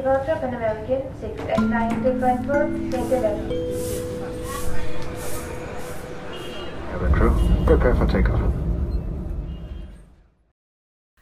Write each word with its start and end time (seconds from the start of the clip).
Departure 0.00 0.36
Pan 0.40 0.54
American 0.54 1.02
6 1.20 1.42
at 1.42 1.60
9 1.60 2.02
to 2.02 2.18
Frankfurt, 2.18 2.90
take 2.90 3.12
11. 3.12 3.50
Cabin 6.90 7.12
crew, 7.12 7.66
prepare 7.66 7.94
for 7.94 8.08
takeoff. 8.08 8.40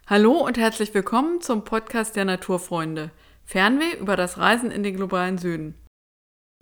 Hallo 0.07 0.31
und 0.31 0.57
herzlich 0.57 0.93
willkommen 0.93 1.41
zum 1.41 1.65
Podcast 1.65 2.15
der 2.15 2.23
Naturfreunde. 2.23 3.11
Fernweh 3.43 3.97
über 3.99 4.15
das 4.15 4.37
Reisen 4.37 4.71
in 4.71 4.83
den 4.83 4.95
globalen 4.95 5.37
Süden. 5.37 5.75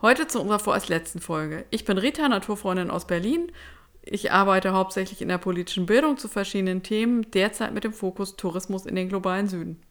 Heute 0.02 0.26
zu 0.26 0.42
unserer 0.42 0.58
vorerst 0.58 0.90
letzten 0.90 1.20
Folge. 1.20 1.66
Ich 1.70 1.86
bin 1.86 2.00
Rita, 2.00 2.28
Naturfreundin 2.28 2.90
aus 2.90 3.06
Berlin. 3.06 3.52
Ich 4.02 4.32
arbeite 4.32 4.74
hauptsächlich 4.74 5.22
in 5.22 5.28
der 5.28 5.38
politischen 5.38 5.86
Bildung 5.86 6.18
zu 6.18 6.28
verschiedenen 6.30 6.82
Themen, 6.82 7.30
derzeit 7.30 7.76
mit 7.76 7.84
dem 7.84 7.94
Fokus 7.94 8.38
Tourismus 8.38 8.88
in 8.88 8.96
den 8.96 9.08
globalen 9.08 9.48
Süden. 9.48 9.84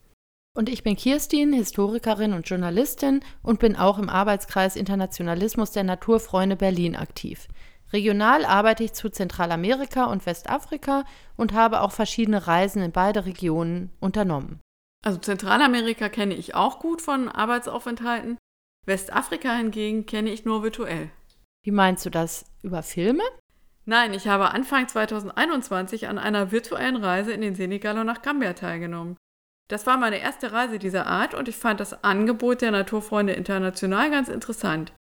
Und 0.56 0.70
ich 0.70 0.82
bin 0.82 0.96
Kirstin, 0.96 1.52
Historikerin 1.52 2.32
und 2.32 2.48
Journalistin 2.48 3.20
und 3.42 3.60
bin 3.60 3.76
auch 3.76 3.98
im 3.98 4.08
Arbeitskreis 4.08 4.74
Internationalismus 4.74 5.70
der 5.72 5.84
Naturfreunde 5.84 6.56
Berlin 6.56 6.96
aktiv. 6.96 7.46
Regional 7.92 8.46
arbeite 8.46 8.82
ich 8.82 8.94
zu 8.94 9.10
Zentralamerika 9.10 10.06
und 10.06 10.24
Westafrika 10.24 11.04
und 11.36 11.52
habe 11.52 11.82
auch 11.82 11.92
verschiedene 11.92 12.46
Reisen 12.46 12.80
in 12.80 12.90
beide 12.90 13.26
Regionen 13.26 13.92
unternommen. 14.00 14.60
Also 15.04 15.18
Zentralamerika 15.18 16.08
kenne 16.08 16.34
ich 16.34 16.54
auch 16.54 16.78
gut 16.78 17.02
von 17.02 17.28
Arbeitsaufenthalten. 17.28 18.38
Westafrika 18.86 19.54
hingegen 19.56 20.06
kenne 20.06 20.30
ich 20.30 20.46
nur 20.46 20.62
virtuell. 20.62 21.10
Wie 21.64 21.70
meinst 21.70 22.06
du 22.06 22.10
das? 22.10 22.46
Über 22.62 22.82
Filme? 22.82 23.24
Nein, 23.84 24.14
ich 24.14 24.26
habe 24.26 24.52
Anfang 24.52 24.88
2021 24.88 26.08
an 26.08 26.18
einer 26.18 26.50
virtuellen 26.50 26.96
Reise 26.96 27.32
in 27.32 27.42
den 27.42 27.54
Senegal 27.54 27.98
und 27.98 28.06
nach 28.06 28.22
Gambia 28.22 28.54
teilgenommen. 28.54 29.18
Das 29.68 29.86
war 29.86 29.96
meine 29.96 30.18
erste 30.18 30.52
Reise 30.52 30.78
dieser 30.78 31.06
Art 31.06 31.34
und 31.34 31.48
ich 31.48 31.56
fand 31.56 31.80
das 31.80 32.04
Angebot 32.04 32.62
der 32.62 32.70
Naturfreunde 32.70 33.32
International 33.32 34.10
ganz 34.10 34.28
interessant. 34.28 34.92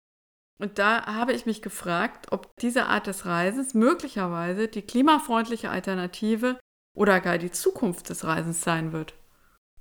Und 0.61 0.79
da 0.79 1.07
habe 1.07 1.33
ich 1.33 1.47
mich 1.47 1.63
gefragt, 1.63 2.29
ob 2.31 2.57
diese 2.57 2.87
Art 2.87 3.07
des 3.07 3.27
Reisens 3.27 3.75
möglicherweise 3.75 4.69
die 4.69 4.83
klimafreundliche 4.83 5.71
Alternative 5.71 6.59
oder 6.97 7.21
gar 7.21 7.39
die 7.39 7.51
Zukunft 7.51 8.09
des 8.09 8.25
Reisens 8.25 8.63
sein 8.63 8.93
wird. 8.93 9.15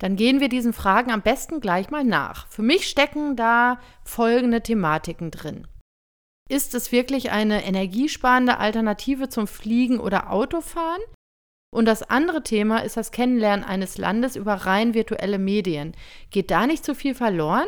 Dann 0.00 0.16
gehen 0.16 0.40
wir 0.40 0.48
diesen 0.48 0.72
Fragen 0.72 1.12
am 1.12 1.22
besten 1.22 1.60
gleich 1.60 1.90
mal 1.90 2.04
nach. 2.04 2.48
Für 2.48 2.62
mich 2.62 2.88
stecken 2.88 3.36
da 3.36 3.80
folgende 4.02 4.60
Thematiken 4.60 5.30
drin. 5.30 5.68
Ist 6.48 6.74
es 6.74 6.92
wirklich 6.92 7.30
eine 7.30 7.64
energiesparende 7.64 8.58
Alternative 8.58 9.28
zum 9.28 9.46
Fliegen 9.46 10.00
oder 10.00 10.30
Autofahren? 10.30 11.00
Und 11.74 11.86
das 11.86 12.04
andere 12.04 12.44
Thema 12.44 12.84
ist 12.84 12.96
das 12.96 13.10
Kennenlernen 13.10 13.64
eines 13.64 13.98
Landes 13.98 14.36
über 14.36 14.54
rein 14.54 14.94
virtuelle 14.94 15.40
Medien. 15.40 15.96
Geht 16.30 16.52
da 16.52 16.68
nicht 16.68 16.84
zu 16.84 16.94
viel 16.94 17.16
verloren? 17.16 17.66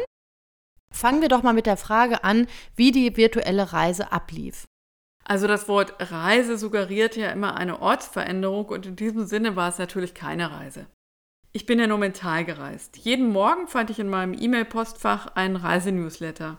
Fangen 0.93 1.23
wir 1.23 1.29
doch 1.29 1.43
mal 1.43 1.55
mit 1.55 1.67
der 1.67 1.77
Frage 1.77 2.23
an, 2.23 2.47
wie 2.77 2.93
die 2.93 3.17
virtuelle 3.17 3.73
Reise 3.73 4.13
ablief. 4.13 4.65
Also 5.25 5.49
das 5.49 5.67
Wort 5.67 5.95
Reise 5.99 6.57
suggeriert 6.57 7.17
ja 7.17 7.31
immer 7.31 7.57
eine 7.57 7.83
Ortsveränderung 7.83 8.67
und 8.67 8.87
in 8.87 8.95
diesem 8.95 9.27
Sinne 9.27 9.57
war 9.57 9.71
es 9.71 9.79
natürlich 9.79 10.15
keine 10.15 10.53
Reise. 10.53 10.87
Ich 11.51 11.67
bin 11.67 11.81
ja 11.81 11.89
nur 11.89 11.99
mental 11.99 12.45
gereist. 12.45 12.99
Jeden 12.99 13.31
Morgen 13.31 13.67
fand 13.67 13.91
ich 13.91 13.99
in 13.99 14.09
meinem 14.09 14.35
E-Mail-Postfach 14.39 15.35
einen 15.35 15.57
Reisenewsletter. 15.57 16.59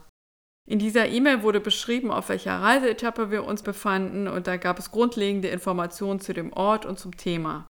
In 0.68 0.78
dieser 0.78 1.08
E-Mail 1.08 1.42
wurde 1.42 1.60
beschrieben, 1.60 2.10
auf 2.10 2.28
welcher 2.28 2.60
Reiseetappe 2.60 3.30
wir 3.30 3.44
uns 3.44 3.62
befanden 3.62 4.28
und 4.28 4.46
da 4.46 4.58
gab 4.58 4.78
es 4.78 4.90
grundlegende 4.90 5.48
Informationen 5.48 6.20
zu 6.20 6.34
dem 6.34 6.52
Ort 6.52 6.84
und 6.84 6.98
zum 6.98 7.16
Thema. 7.16 7.66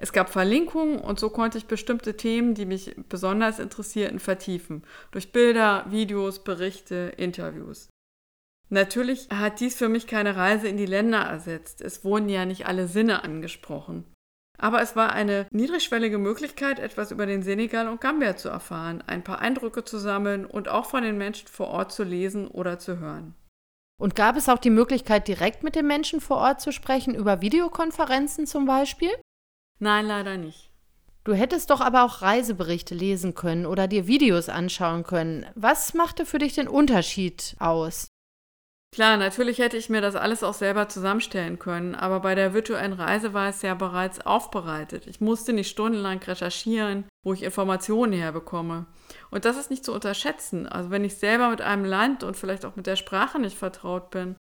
Es 0.00 0.12
gab 0.12 0.30
Verlinkungen 0.30 1.00
und 1.00 1.18
so 1.18 1.30
konnte 1.30 1.58
ich 1.58 1.66
bestimmte 1.66 2.16
Themen, 2.16 2.54
die 2.54 2.64
mich 2.64 2.94
besonders 3.08 3.58
interessierten, 3.58 4.20
vertiefen. 4.20 4.84
Durch 5.10 5.32
Bilder, 5.32 5.86
Videos, 5.88 6.44
Berichte, 6.44 7.12
Interviews. 7.16 7.88
Natürlich 8.68 9.28
hat 9.30 9.58
dies 9.58 9.74
für 9.74 9.88
mich 9.88 10.06
keine 10.06 10.36
Reise 10.36 10.68
in 10.68 10.76
die 10.76 10.86
Länder 10.86 11.22
ersetzt. 11.22 11.80
Es 11.80 12.04
wurden 12.04 12.28
ja 12.28 12.44
nicht 12.44 12.66
alle 12.66 12.86
Sinne 12.86 13.24
angesprochen. 13.24 14.04
Aber 14.60 14.82
es 14.82 14.96
war 14.96 15.12
eine 15.12 15.46
niedrigschwellige 15.52 16.18
Möglichkeit, 16.18 16.80
etwas 16.80 17.12
über 17.12 17.26
den 17.26 17.42
Senegal 17.42 17.88
und 17.88 18.00
Gambia 18.00 18.36
zu 18.36 18.48
erfahren, 18.48 19.02
ein 19.06 19.22
paar 19.22 19.38
Eindrücke 19.38 19.84
zu 19.84 19.98
sammeln 19.98 20.44
und 20.44 20.68
auch 20.68 20.86
von 20.86 21.04
den 21.04 21.16
Menschen 21.16 21.46
vor 21.46 21.68
Ort 21.68 21.92
zu 21.92 22.02
lesen 22.02 22.48
oder 22.48 22.78
zu 22.78 22.98
hören. 22.98 23.34
Und 24.00 24.14
gab 24.14 24.36
es 24.36 24.48
auch 24.48 24.58
die 24.58 24.70
Möglichkeit, 24.70 25.28
direkt 25.28 25.62
mit 25.62 25.74
den 25.74 25.86
Menschen 25.86 26.20
vor 26.20 26.38
Ort 26.38 26.60
zu 26.60 26.72
sprechen, 26.72 27.14
über 27.14 27.40
Videokonferenzen 27.40 28.46
zum 28.46 28.66
Beispiel? 28.66 29.10
Nein, 29.78 30.06
leider 30.06 30.36
nicht. 30.36 30.70
Du 31.24 31.34
hättest 31.34 31.70
doch 31.70 31.80
aber 31.80 32.04
auch 32.04 32.22
Reiseberichte 32.22 32.94
lesen 32.94 33.34
können 33.34 33.66
oder 33.66 33.86
dir 33.86 34.06
Videos 34.06 34.48
anschauen 34.48 35.04
können. 35.04 35.46
Was 35.54 35.94
machte 35.94 36.24
für 36.24 36.38
dich 36.38 36.54
den 36.54 36.68
Unterschied 36.68 37.54
aus? 37.58 38.07
Klar, 38.94 39.16
natürlich 39.18 39.58
hätte 39.58 39.76
ich 39.76 39.90
mir 39.90 40.00
das 40.00 40.16
alles 40.16 40.42
auch 40.42 40.54
selber 40.54 40.88
zusammenstellen 40.88 41.58
können, 41.58 41.94
aber 41.94 42.20
bei 42.20 42.34
der 42.34 42.54
virtuellen 42.54 42.94
Reise 42.94 43.34
war 43.34 43.48
es 43.48 43.62
ja 43.62 43.74
bereits 43.74 44.24
aufbereitet. 44.24 45.06
Ich 45.06 45.20
musste 45.20 45.52
nicht 45.52 45.68
stundenlang 45.68 46.22
recherchieren, 46.22 47.04
wo 47.24 47.34
ich 47.34 47.42
Informationen 47.42 48.14
herbekomme. 48.14 48.86
Und 49.30 49.44
das 49.44 49.58
ist 49.58 49.70
nicht 49.70 49.84
zu 49.84 49.92
unterschätzen. 49.92 50.66
Also 50.66 50.90
wenn 50.90 51.04
ich 51.04 51.16
selber 51.16 51.50
mit 51.50 51.60
einem 51.60 51.84
Land 51.84 52.24
und 52.24 52.36
vielleicht 52.36 52.64
auch 52.64 52.76
mit 52.76 52.86
der 52.86 52.96
Sprache 52.96 53.38
nicht 53.38 53.56
vertraut 53.56 54.10
bin, 54.10 54.36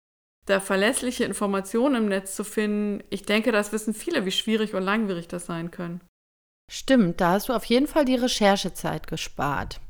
da 0.46 0.60
verlässliche 0.60 1.24
Informationen 1.24 1.96
im 1.96 2.08
Netz 2.08 2.36
zu 2.36 2.44
finden, 2.44 3.04
ich 3.10 3.24
denke, 3.24 3.52
das 3.52 3.72
wissen 3.72 3.96
viele, 3.96 4.26
wie 4.26 4.32
schwierig 4.32 4.76
und 4.76 4.84
langwierig 4.84 5.28
das 5.28 5.48
sein 5.48 5.72
können. 5.72 6.02
Stimmt, 6.72 7.20
da 7.20 7.32
hast 7.32 7.50
du 7.50 7.54
auf 7.54 7.66
jeden 7.66 7.88
Fall 7.88 8.06
die 8.06 8.16
Recherchezeit 8.16 9.08
gespart. 9.08 9.82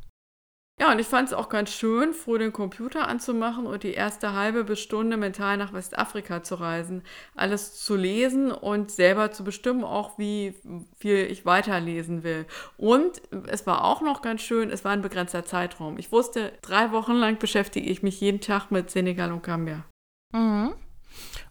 Ja, 0.77 0.91
und 0.91 0.99
ich 0.99 1.07
fand 1.07 1.29
es 1.29 1.33
auch 1.33 1.47
ganz 1.47 1.71
schön, 1.71 2.13
früh 2.13 2.37
den 2.37 2.51
Computer 2.51 3.07
anzumachen 3.07 3.65
und 3.65 3.83
die 3.83 3.93
erste 3.93 4.33
halbe 4.33 4.65
bis 4.65 4.81
Stunde 4.81 5.15
mental 5.15 5.55
nach 5.55 5.71
Westafrika 5.71 6.43
zu 6.43 6.55
reisen, 6.55 7.03
alles 7.33 7.75
zu 7.75 7.95
lesen 7.95 8.51
und 8.51 8.91
selber 8.91 9.31
zu 9.31 9.45
bestimmen, 9.45 9.85
auch 9.85 10.17
wie 10.17 10.53
viel 10.97 11.27
ich 11.31 11.45
weiterlesen 11.45 12.23
will. 12.23 12.45
Und 12.75 13.21
es 13.47 13.65
war 13.65 13.85
auch 13.85 14.01
noch 14.01 14.21
ganz 14.21 14.41
schön, 14.41 14.69
es 14.69 14.83
war 14.83 14.91
ein 14.91 15.01
begrenzter 15.01 15.45
Zeitraum. 15.45 15.97
Ich 15.97 16.11
wusste, 16.11 16.51
drei 16.61 16.91
Wochen 16.91 17.13
lang 17.13 17.39
beschäftige 17.39 17.89
ich 17.89 18.03
mich 18.03 18.19
jeden 18.19 18.41
Tag 18.41 18.69
mit 18.69 18.91
Senegal 18.91 19.31
und 19.31 19.43
Gambia. 19.43 19.85
Mhm. 20.33 20.73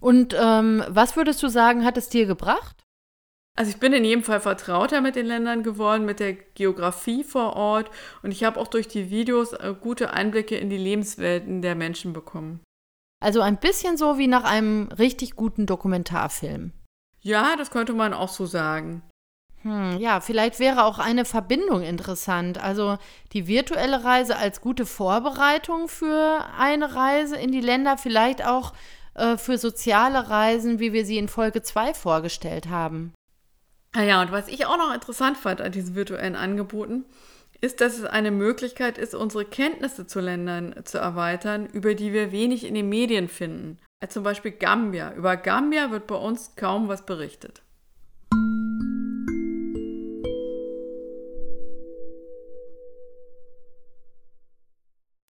Und 0.00 0.36
ähm, 0.38 0.84
was 0.88 1.16
würdest 1.16 1.42
du 1.42 1.48
sagen, 1.48 1.86
hat 1.86 1.96
es 1.96 2.10
dir 2.10 2.26
gebracht? 2.26 2.83
Also 3.56 3.70
ich 3.70 3.78
bin 3.78 3.92
in 3.92 4.04
jedem 4.04 4.24
Fall 4.24 4.40
vertrauter 4.40 5.00
mit 5.00 5.14
den 5.14 5.26
Ländern 5.26 5.62
geworden, 5.62 6.04
mit 6.04 6.18
der 6.18 6.32
Geografie 6.32 7.22
vor 7.22 7.54
Ort 7.54 7.88
und 8.22 8.32
ich 8.32 8.42
habe 8.42 8.58
auch 8.58 8.66
durch 8.66 8.88
die 8.88 9.10
Videos 9.10 9.52
äh, 9.52 9.74
gute 9.80 10.12
Einblicke 10.12 10.56
in 10.56 10.70
die 10.70 10.76
Lebenswelten 10.76 11.62
der 11.62 11.76
Menschen 11.76 12.12
bekommen. 12.12 12.60
Also 13.20 13.40
ein 13.40 13.58
bisschen 13.58 13.96
so 13.96 14.18
wie 14.18 14.26
nach 14.26 14.44
einem 14.44 14.88
richtig 14.98 15.36
guten 15.36 15.66
Dokumentarfilm. 15.66 16.72
Ja, 17.20 17.54
das 17.56 17.70
könnte 17.70 17.92
man 17.94 18.12
auch 18.12 18.28
so 18.28 18.44
sagen. 18.44 19.02
Hm, 19.62 19.98
ja, 19.98 20.20
vielleicht 20.20 20.58
wäre 20.58 20.84
auch 20.84 20.98
eine 20.98 21.24
Verbindung 21.24 21.82
interessant. 21.82 22.62
Also 22.62 22.98
die 23.32 23.46
virtuelle 23.46 24.04
Reise 24.04 24.36
als 24.36 24.60
gute 24.60 24.84
Vorbereitung 24.84 25.88
für 25.88 26.44
eine 26.58 26.94
Reise 26.96 27.36
in 27.36 27.52
die 27.52 27.62
Länder, 27.62 27.96
vielleicht 27.96 28.44
auch 28.44 28.74
äh, 29.14 29.38
für 29.38 29.58
soziale 29.58 30.28
Reisen, 30.28 30.80
wie 30.80 30.92
wir 30.92 31.06
sie 31.06 31.18
in 31.18 31.28
Folge 31.28 31.62
2 31.62 31.94
vorgestellt 31.94 32.68
haben. 32.68 33.14
Ah 33.96 34.02
ja, 34.02 34.20
und 34.20 34.32
was 34.32 34.48
ich 34.48 34.66
auch 34.66 34.76
noch 34.76 34.92
interessant 34.92 35.36
fand 35.36 35.60
an 35.60 35.70
diesen 35.70 35.94
virtuellen 35.94 36.34
Angeboten, 36.34 37.04
ist, 37.60 37.80
dass 37.80 37.96
es 37.96 38.04
eine 38.04 38.32
Möglichkeit 38.32 38.98
ist, 38.98 39.14
unsere 39.14 39.44
Kenntnisse 39.44 40.04
zu 40.04 40.18
Ländern 40.18 40.74
zu 40.82 40.98
erweitern, 40.98 41.66
über 41.66 41.94
die 41.94 42.12
wir 42.12 42.32
wenig 42.32 42.64
in 42.64 42.74
den 42.74 42.88
Medien 42.88 43.28
finden. 43.28 43.78
Als 44.02 44.14
zum 44.14 44.24
Beispiel 44.24 44.50
Gambia. 44.50 45.14
Über 45.14 45.36
Gambia 45.36 45.92
wird 45.92 46.08
bei 46.08 46.16
uns 46.16 46.56
kaum 46.56 46.88
was 46.88 47.06
berichtet. 47.06 47.62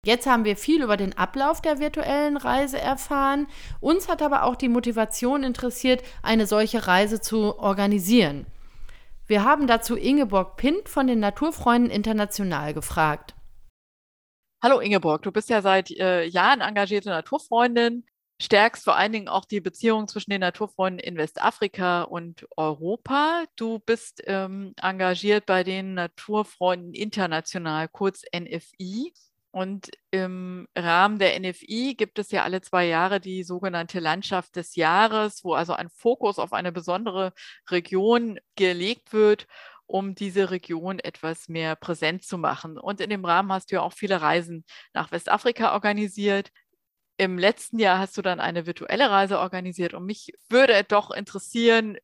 Jetzt 0.06 0.26
haben 0.26 0.46
wir 0.46 0.56
viel 0.56 0.84
über 0.84 0.96
den 0.96 1.18
Ablauf 1.18 1.62
der 1.62 1.80
virtuellen 1.80 2.38
Reise 2.38 2.80
erfahren. 2.80 3.48
Uns 3.82 4.08
hat 4.08 4.22
aber 4.22 4.44
auch 4.44 4.56
die 4.56 4.70
Motivation 4.70 5.44
interessiert, 5.44 6.02
eine 6.22 6.48
solche 6.48 6.88
Reise 6.88 7.20
zu 7.20 7.60
organisieren. 7.60 8.46
Wir 9.34 9.44
haben 9.44 9.66
dazu 9.66 9.96
Ingeborg 9.96 10.58
Pint 10.58 10.88
von 10.88 11.08
den 11.08 11.20
Naturfreunden 11.20 11.90
International 11.90 12.72
gefragt. 12.76 13.34
Hallo 14.62 14.80
Ingeborg, 14.80 15.24
du 15.24 15.32
bist 15.32 15.50
ja 15.50 15.64
seit 15.64 15.90
äh, 15.90 16.24
Jahren 16.26 16.62
engagierte 16.62 17.10
Naturfreundin, 17.10 18.06
stärkst 18.40 18.84
vor 18.84 18.96
allen 18.96 19.12
Dingen 19.12 19.28
auch 19.28 19.46
die 19.46 19.60
Beziehung 19.60 20.08
zwischen 20.08 20.30
den 20.30 20.42
Naturfreunden 20.42 21.00
in 21.00 21.18
Westafrika 21.18 22.04
und 22.04 22.46
Europa. 22.56 23.46
Du 23.56 23.80
bist 23.80 24.22
ähm, 24.28 24.76
engagiert 24.80 25.48
bei 25.48 25.64
den 25.64 25.96
Naturfreunden 25.96 26.94
International, 26.94 27.88
kurz 27.88 28.22
NFI. 28.38 29.14
Und 29.54 29.92
im 30.10 30.68
Rahmen 30.76 31.20
der 31.20 31.40
NFI 31.40 31.94
gibt 31.96 32.18
es 32.18 32.32
ja 32.32 32.42
alle 32.44 32.62
zwei 32.62 32.88
Jahre 32.88 33.20
die 33.20 33.44
sogenannte 33.44 34.00
Landschaft 34.00 34.56
des 34.56 34.76
Jahres, 34.76 35.44
wo 35.44 35.54
also 35.54 35.74
ein 35.74 35.90
Fokus 35.90 36.40
auf 36.40 36.54
eine 36.54 36.72
besondere 36.72 37.34
Region 37.70 38.40
gelegt 38.56 39.14
wird. 39.14 39.48
um 39.86 40.16
diese 40.16 40.50
Region 40.50 41.00
etwas 41.00 41.50
mehr 41.50 41.76
präsent 41.76 42.24
zu 42.24 42.38
machen. 42.38 42.78
Und 42.80 43.02
in 43.02 43.10
dem 43.10 43.26
Rahmen 43.26 43.52
hast 43.52 43.72
du 43.72 43.76
ja 43.76 43.82
auch 43.82 43.94
viele 43.94 44.22
Reisen 44.22 44.66
nach 44.94 45.12
Westafrika 45.12 45.74
organisiert. 45.74 46.52
Im 47.18 47.38
letzten 47.38 47.80
Jahr 47.80 48.00
hast 48.00 48.18
du 48.18 48.22
dann 48.22 48.40
eine 48.40 48.66
virtuelle 48.66 49.10
Reise 49.12 49.40
organisiert 49.40 49.94
und 49.94 50.06
mich 50.06 50.34
würde 50.50 50.84
doch 50.86 51.12
interessieren, 51.12 51.98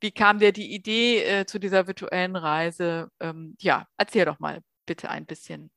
wie 0.00 0.12
kam 0.12 0.38
dir 0.40 0.52
die 0.52 0.74
Idee 0.74 1.22
äh, 1.24 1.46
zu 1.46 1.58
dieser 1.60 1.86
virtuellen 1.86 2.36
Reise? 2.36 3.10
Ähm, 3.20 3.56
ja, 3.60 3.86
erzähl 3.96 4.24
doch 4.24 4.38
mal 4.40 4.60
bitte 4.86 5.10
ein 5.10 5.26
bisschen. 5.26 5.70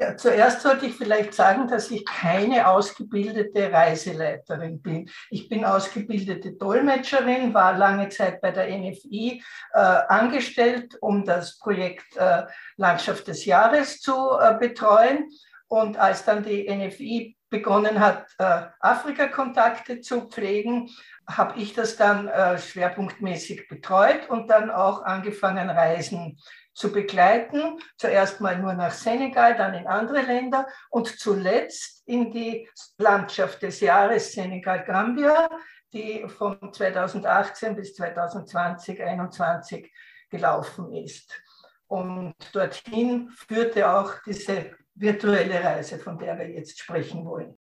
Ja, 0.00 0.16
zuerst 0.16 0.62
sollte 0.62 0.86
ich 0.86 0.94
vielleicht 0.94 1.34
sagen, 1.34 1.68
dass 1.68 1.90
ich 1.90 2.06
keine 2.06 2.68
ausgebildete 2.68 3.70
Reiseleiterin 3.70 4.80
bin. 4.80 5.10
Ich 5.28 5.50
bin 5.50 5.62
ausgebildete 5.62 6.52
Dolmetscherin, 6.52 7.52
war 7.52 7.76
lange 7.76 8.08
Zeit 8.08 8.40
bei 8.40 8.50
der 8.50 8.68
NFI 8.68 9.42
äh, 9.74 9.78
angestellt, 9.78 10.96
um 11.02 11.26
das 11.26 11.58
Projekt 11.58 12.16
äh, 12.16 12.44
Landschaft 12.78 13.28
des 13.28 13.44
Jahres 13.44 14.00
zu 14.00 14.38
äh, 14.40 14.56
betreuen. 14.58 15.28
Und 15.68 15.98
als 15.98 16.24
dann 16.24 16.44
die 16.44 16.66
NFI 16.74 17.36
begonnen 17.50 18.00
hat, 18.00 18.24
äh, 18.38 18.68
Afrika-Kontakte 18.80 20.00
zu 20.00 20.22
pflegen, 20.28 20.88
habe 21.28 21.60
ich 21.60 21.74
das 21.74 21.96
dann 21.96 22.26
äh, 22.26 22.58
schwerpunktmäßig 22.58 23.68
betreut 23.68 24.30
und 24.30 24.48
dann 24.48 24.70
auch 24.70 25.02
angefangen, 25.02 25.68
Reisen 25.68 26.38
zu 26.72 26.92
begleiten. 26.92 27.78
Zuerst 27.96 28.40
mal 28.40 28.58
nur 28.58 28.74
nach 28.74 28.92
Senegal, 28.92 29.56
dann 29.56 29.74
in 29.74 29.86
andere 29.86 30.22
Länder 30.22 30.66
und 30.90 31.06
zuletzt 31.06 32.02
in 32.06 32.30
die 32.30 32.68
Landschaft 32.98 33.62
des 33.62 33.80
Jahres 33.80 34.32
Senegal-Gambia, 34.32 35.48
die 35.92 36.26
von 36.28 36.72
2018 36.72 37.76
bis 37.76 37.94
2020, 37.94 38.96
2021 38.96 39.92
gelaufen 40.30 40.92
ist. 40.94 41.42
Und 41.88 42.34
dorthin 42.52 43.30
führte 43.30 43.90
auch 43.90 44.14
diese 44.24 44.70
virtuelle 44.94 45.62
Reise, 45.62 45.98
von 45.98 46.18
der 46.18 46.38
wir 46.38 46.48
jetzt 46.48 46.78
sprechen 46.78 47.24
wollen. 47.24 47.58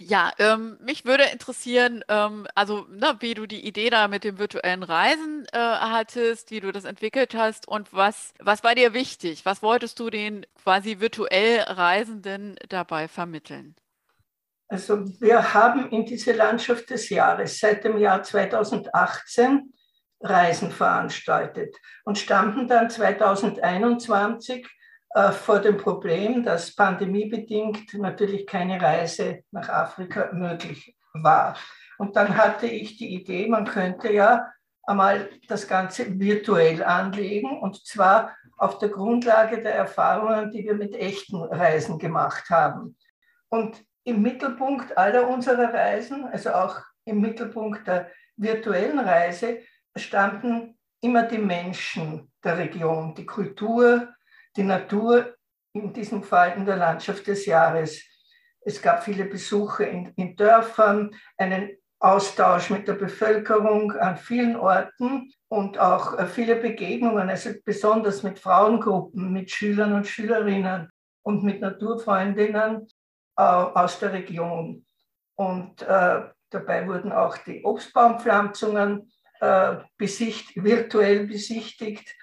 Ja, 0.00 0.30
ähm, 0.38 0.78
mich 0.80 1.04
würde 1.04 1.24
interessieren, 1.24 2.04
ähm, 2.08 2.46
also 2.54 2.86
ne, 2.88 3.16
wie 3.18 3.34
du 3.34 3.46
die 3.46 3.66
Idee 3.66 3.90
da 3.90 4.06
mit 4.06 4.22
dem 4.22 4.38
virtuellen 4.38 4.84
Reisen 4.84 5.44
äh, 5.52 5.58
hattest, 5.58 6.52
wie 6.52 6.60
du 6.60 6.70
das 6.70 6.84
entwickelt 6.84 7.34
hast 7.34 7.66
und 7.66 7.92
was, 7.92 8.32
was 8.38 8.62
war 8.62 8.76
dir 8.76 8.94
wichtig? 8.94 9.44
Was 9.44 9.60
wolltest 9.60 9.98
du 9.98 10.08
den 10.08 10.46
quasi 10.62 11.00
virtuell 11.00 11.62
Reisenden 11.62 12.54
dabei 12.68 13.08
vermitteln? 13.08 13.74
Also 14.68 15.04
wir 15.20 15.54
haben 15.54 15.90
in 15.90 16.04
diese 16.04 16.32
Landschaft 16.32 16.90
des 16.90 17.08
Jahres 17.08 17.58
seit 17.58 17.82
dem 17.82 17.98
Jahr 17.98 18.22
2018 18.22 19.72
Reisen 20.20 20.70
veranstaltet 20.70 21.74
und 22.04 22.18
standen 22.18 22.68
dann 22.68 22.90
2021 22.90 24.64
äh, 24.64 24.77
vor 25.32 25.60
dem 25.60 25.78
Problem, 25.78 26.44
dass 26.44 26.74
pandemiebedingt 26.74 27.94
natürlich 27.94 28.46
keine 28.46 28.80
Reise 28.80 29.40
nach 29.50 29.68
Afrika 29.68 30.30
möglich 30.32 30.96
war. 31.14 31.56
Und 31.98 32.14
dann 32.14 32.36
hatte 32.36 32.66
ich 32.66 32.96
die 32.96 33.14
Idee, 33.14 33.48
man 33.48 33.64
könnte 33.64 34.12
ja 34.12 34.46
einmal 34.84 35.28
das 35.48 35.66
Ganze 35.66 36.18
virtuell 36.18 36.82
anlegen 36.82 37.58
und 37.60 37.86
zwar 37.86 38.36
auf 38.56 38.78
der 38.78 38.88
Grundlage 38.88 39.62
der 39.62 39.74
Erfahrungen, 39.74 40.50
die 40.50 40.64
wir 40.64 40.74
mit 40.74 40.94
echten 40.94 41.42
Reisen 41.42 41.98
gemacht 41.98 42.50
haben. 42.50 42.96
Und 43.48 43.82
im 44.04 44.22
Mittelpunkt 44.22 44.96
aller 44.96 45.28
unserer 45.28 45.72
Reisen, 45.72 46.24
also 46.26 46.50
auch 46.50 46.80
im 47.04 47.20
Mittelpunkt 47.20 47.86
der 47.86 48.10
virtuellen 48.36 48.98
Reise, 48.98 49.58
standen 49.96 50.78
immer 51.00 51.24
die 51.24 51.38
Menschen 51.38 52.32
der 52.42 52.58
Region, 52.58 53.14
die 53.14 53.26
Kultur, 53.26 54.08
die 54.56 54.62
Natur, 54.62 55.34
in 55.72 55.92
diesem 55.92 56.22
Fall 56.22 56.54
in 56.56 56.64
der 56.64 56.76
Landschaft 56.76 57.26
des 57.26 57.46
Jahres. 57.46 58.02
Es 58.60 58.82
gab 58.82 59.04
viele 59.04 59.24
Besuche 59.24 59.84
in, 59.84 60.12
in 60.16 60.36
Dörfern, 60.36 61.14
einen 61.36 61.76
Austausch 62.00 62.70
mit 62.70 62.86
der 62.86 62.94
Bevölkerung 62.94 63.92
an 63.92 64.16
vielen 64.16 64.56
Orten 64.56 65.32
und 65.48 65.78
auch 65.78 66.16
äh, 66.18 66.26
viele 66.26 66.56
Begegnungen, 66.56 67.28
also 67.28 67.50
besonders 67.64 68.22
mit 68.22 68.38
Frauengruppen, 68.38 69.32
mit 69.32 69.50
Schülern 69.50 69.94
und 69.94 70.06
Schülerinnen 70.06 70.90
und 71.22 71.42
mit 71.42 71.60
Naturfreundinnen 71.60 72.86
äh, 73.36 73.42
aus 73.42 73.98
der 73.98 74.12
Region. 74.12 74.86
Und 75.34 75.82
äh, 75.82 76.22
dabei 76.50 76.86
wurden 76.86 77.12
auch 77.12 77.36
die 77.38 77.64
Obstbaumpflanzungen 77.64 79.10
äh, 79.40 79.76
besicht, 79.96 80.52
virtuell 80.62 81.26
besichtigt, 81.26 82.14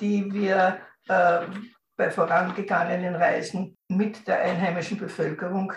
die 0.00 0.32
wir 0.32 0.56
äh, 0.56 0.95
bei 1.06 2.10
vorangegangenen 2.10 3.14
Reisen 3.14 3.76
mit 3.88 4.26
der 4.26 4.40
einheimischen 4.40 4.98
Bevölkerung 4.98 5.72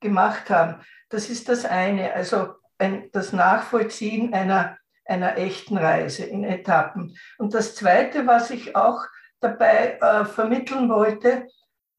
gemacht 0.00 0.50
haben. 0.50 0.82
Das 1.08 1.30
ist 1.30 1.48
das 1.48 1.64
eine, 1.64 2.12
also 2.12 2.54
ein, 2.78 3.10
das 3.12 3.32
Nachvollziehen 3.32 4.34
einer, 4.34 4.76
einer 5.04 5.36
echten 5.38 5.78
Reise 5.78 6.24
in 6.24 6.44
Etappen. 6.44 7.16
Und 7.38 7.54
das 7.54 7.74
Zweite, 7.74 8.26
was 8.26 8.50
ich 8.50 8.76
auch 8.76 9.04
dabei 9.40 9.98
äh, 10.00 10.24
vermitteln 10.24 10.88
wollte, 10.88 11.46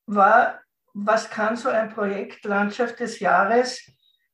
war, 0.06 0.62
was 0.94 1.30
kann 1.30 1.58
so 1.58 1.70
ein 1.70 1.90
Projekt 1.90 2.46
Landschaft 2.46 3.00
des 3.00 3.20
Jahres 3.20 3.82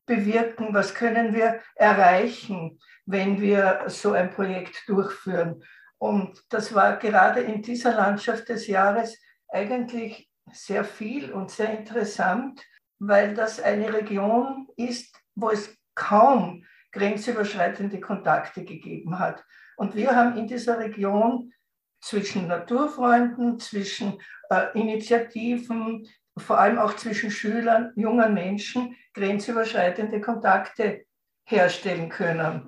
bewirken? 0.06 0.74
Was 0.74 0.94
können 0.94 1.34
wir 1.34 1.62
erreichen, 1.76 2.80
wenn 3.06 3.42
wir 3.42 3.84
so 3.88 4.12
ein 4.12 4.30
Projekt 4.30 4.84
durchführen? 4.88 5.64
Und 6.02 6.44
das 6.50 6.74
war 6.74 6.98
gerade 6.98 7.42
in 7.42 7.62
dieser 7.62 7.94
Landschaft 7.94 8.50
des 8.50 8.66
Jahres 8.66 9.22
eigentlich 9.50 10.28
sehr 10.52 10.84
viel 10.84 11.32
und 11.32 11.52
sehr 11.52 11.78
interessant, 11.78 12.60
weil 12.98 13.36
das 13.36 13.60
eine 13.60 13.94
Region 13.94 14.68
ist, 14.78 15.16
wo 15.36 15.52
es 15.52 15.78
kaum 15.94 16.66
grenzüberschreitende 16.92 18.00
Kontakte 18.00 18.66
gegeben 18.66 19.20
hat. 19.20 19.46
Und 19.78 19.96
wir 19.96 20.16
haben 20.16 20.38
in 20.38 20.48
dieser 20.48 20.80
Region 20.80 21.54
zwischen 22.02 22.48
Naturfreunden, 22.48 23.60
zwischen 23.60 24.20
äh, 24.50 24.72
Initiativen, 24.74 26.10
vor 26.36 26.58
allem 26.58 26.80
auch 26.80 26.96
zwischen 26.96 27.30
Schülern, 27.30 27.94
jungen 27.96 28.34
Menschen 28.34 28.96
grenzüberschreitende 29.14 30.20
Kontakte 30.20 31.06
herstellen 31.46 32.10
können. 32.10 32.66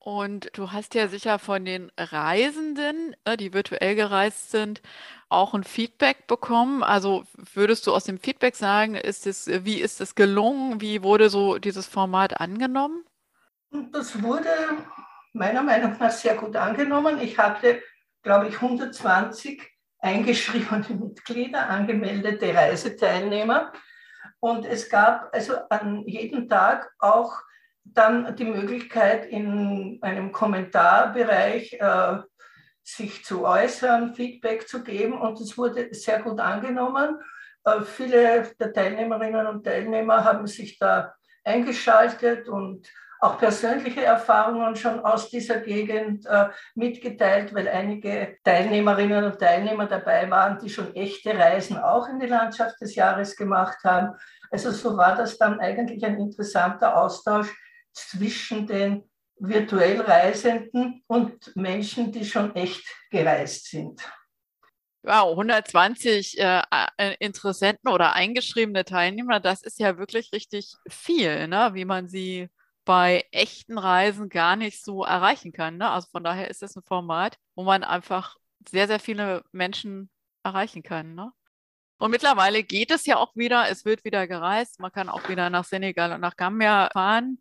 Und 0.00 0.50
du 0.56 0.72
hast 0.72 0.94
ja 0.94 1.08
sicher 1.08 1.38
von 1.38 1.64
den 1.64 1.90
Reisenden, 1.98 3.16
äh, 3.24 3.36
die 3.36 3.52
virtuell 3.52 3.94
gereist 3.94 4.50
sind, 4.50 4.80
auch 5.28 5.54
ein 5.54 5.64
Feedback 5.64 6.26
bekommen. 6.26 6.82
Also 6.82 7.24
würdest 7.54 7.86
du 7.86 7.94
aus 7.94 8.04
dem 8.04 8.18
Feedback 8.18 8.56
sagen, 8.56 8.94
ist 8.94 9.26
es, 9.26 9.48
wie 9.64 9.80
ist 9.80 10.00
es 10.00 10.14
gelungen? 10.14 10.80
Wie 10.80 11.02
wurde 11.02 11.28
so 11.28 11.58
dieses 11.58 11.86
Format 11.86 12.40
angenommen? 12.40 13.04
Das 13.92 14.22
wurde 14.22 14.48
meiner 15.32 15.62
Meinung 15.62 15.96
nach 15.98 16.10
sehr 16.10 16.36
gut 16.36 16.56
angenommen. 16.56 17.20
Ich 17.20 17.36
hatte, 17.36 17.82
glaube 18.22 18.48
ich, 18.48 18.54
120 18.54 19.62
eingeschriebene 19.98 20.86
Mitglieder, 20.90 21.68
angemeldete 21.68 22.54
Reiseteilnehmer. 22.54 23.72
Und 24.40 24.64
es 24.64 24.88
gab 24.88 25.34
also 25.34 25.56
an 25.68 26.06
jedem 26.06 26.48
Tag 26.48 26.90
auch 26.98 27.32
dann 27.94 28.34
die 28.36 28.44
Möglichkeit, 28.44 29.26
in 29.26 29.98
einem 30.02 30.32
Kommentarbereich 30.32 31.74
äh, 31.74 32.18
sich 32.82 33.24
zu 33.24 33.44
äußern, 33.44 34.14
Feedback 34.14 34.66
zu 34.66 34.82
geben 34.82 35.20
und 35.20 35.40
es 35.40 35.58
wurde 35.58 35.92
sehr 35.92 36.22
gut 36.22 36.40
angenommen. 36.40 37.18
Äh, 37.64 37.82
viele 37.82 38.50
der 38.58 38.72
Teilnehmerinnen 38.72 39.46
und 39.46 39.64
Teilnehmer 39.64 40.24
haben 40.24 40.46
sich 40.46 40.78
da 40.78 41.14
eingeschaltet 41.44 42.48
und 42.48 42.88
auch 43.20 43.36
persönliche 43.38 44.04
Erfahrungen 44.04 44.76
schon 44.76 45.00
aus 45.00 45.28
dieser 45.28 45.58
Gegend 45.58 46.24
äh, 46.26 46.48
mitgeteilt, 46.74 47.52
weil 47.52 47.68
einige 47.68 48.36
Teilnehmerinnen 48.44 49.24
und 49.24 49.40
Teilnehmer 49.40 49.86
dabei 49.86 50.30
waren, 50.30 50.58
die 50.60 50.70
schon 50.70 50.94
echte 50.94 51.36
Reisen 51.36 51.78
auch 51.78 52.08
in 52.08 52.20
die 52.20 52.26
Landschaft 52.26 52.80
des 52.80 52.94
Jahres 52.94 53.36
gemacht 53.36 53.78
haben. 53.84 54.14
Also 54.50 54.70
so 54.70 54.96
war 54.96 55.16
das 55.16 55.36
dann 55.36 55.58
eigentlich 55.58 56.04
ein 56.04 56.18
interessanter 56.18 56.96
Austausch 56.96 57.52
zwischen 57.98 58.66
den 58.66 59.08
virtuell 59.40 60.00
Reisenden 60.00 61.02
und 61.06 61.54
Menschen, 61.56 62.12
die 62.12 62.24
schon 62.24 62.54
echt 62.54 62.84
gereist 63.10 63.66
sind. 63.66 64.00
Wow, 65.02 65.30
120 65.30 66.38
äh, 66.38 66.62
äh, 66.96 67.16
Interessenten 67.20 67.90
oder 67.90 68.14
eingeschriebene 68.14 68.84
Teilnehmer, 68.84 69.40
das 69.40 69.62
ist 69.62 69.78
ja 69.78 69.96
wirklich 69.96 70.32
richtig 70.32 70.74
viel, 70.88 71.46
ne? 71.48 71.70
wie 71.72 71.84
man 71.84 72.08
sie 72.08 72.48
bei 72.84 73.24
echten 73.30 73.78
Reisen 73.78 74.28
gar 74.28 74.56
nicht 74.56 74.82
so 74.82 75.04
erreichen 75.04 75.52
kann. 75.52 75.76
Ne? 75.76 75.88
Also 75.88 76.08
von 76.10 76.24
daher 76.24 76.48
ist 76.50 76.62
es 76.62 76.74
ein 76.76 76.82
Format, 76.82 77.36
wo 77.54 77.62
man 77.62 77.84
einfach 77.84 78.36
sehr, 78.68 78.86
sehr 78.86 78.98
viele 78.98 79.44
Menschen 79.52 80.10
erreichen 80.42 80.82
kann. 80.82 81.14
Ne? 81.14 81.32
Und 81.98 82.10
mittlerweile 82.10 82.62
geht 82.62 82.90
es 82.90 83.06
ja 83.06 83.16
auch 83.16 83.34
wieder, 83.36 83.68
es 83.68 83.84
wird 83.84 84.04
wieder 84.04 84.26
gereist, 84.26 84.80
man 84.80 84.92
kann 84.92 85.08
auch 85.08 85.28
wieder 85.28 85.50
nach 85.50 85.64
Senegal 85.64 86.12
und 86.12 86.20
nach 86.20 86.36
Gambia 86.36 86.88
fahren. 86.92 87.38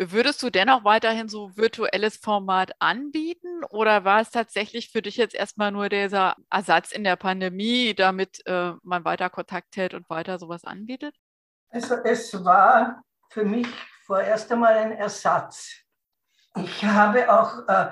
Würdest 0.00 0.40
du 0.44 0.50
dennoch 0.50 0.84
weiterhin 0.84 1.28
so 1.28 1.56
virtuelles 1.56 2.18
Format 2.18 2.70
anbieten 2.78 3.64
oder 3.70 4.04
war 4.04 4.20
es 4.20 4.30
tatsächlich 4.30 4.90
für 4.90 5.02
dich 5.02 5.16
jetzt 5.16 5.34
erstmal 5.34 5.72
nur 5.72 5.88
dieser 5.88 6.36
Ersatz 6.50 6.92
in 6.92 7.02
der 7.02 7.16
Pandemie, 7.16 7.94
damit 7.94 8.46
äh, 8.46 8.74
man 8.84 9.04
weiter 9.04 9.28
Kontakt 9.28 9.76
hält 9.76 9.94
und 9.94 10.08
weiter 10.08 10.38
sowas 10.38 10.64
anbietet? 10.64 11.16
Also 11.70 11.96
es 12.04 12.32
war 12.44 13.02
für 13.30 13.44
mich 13.44 13.66
vorerst 14.06 14.52
einmal 14.52 14.74
ein 14.74 14.92
Ersatz. 14.92 15.68
Ich 16.54 16.84
habe 16.84 17.32
auch 17.32 17.66
äh, 17.66 17.90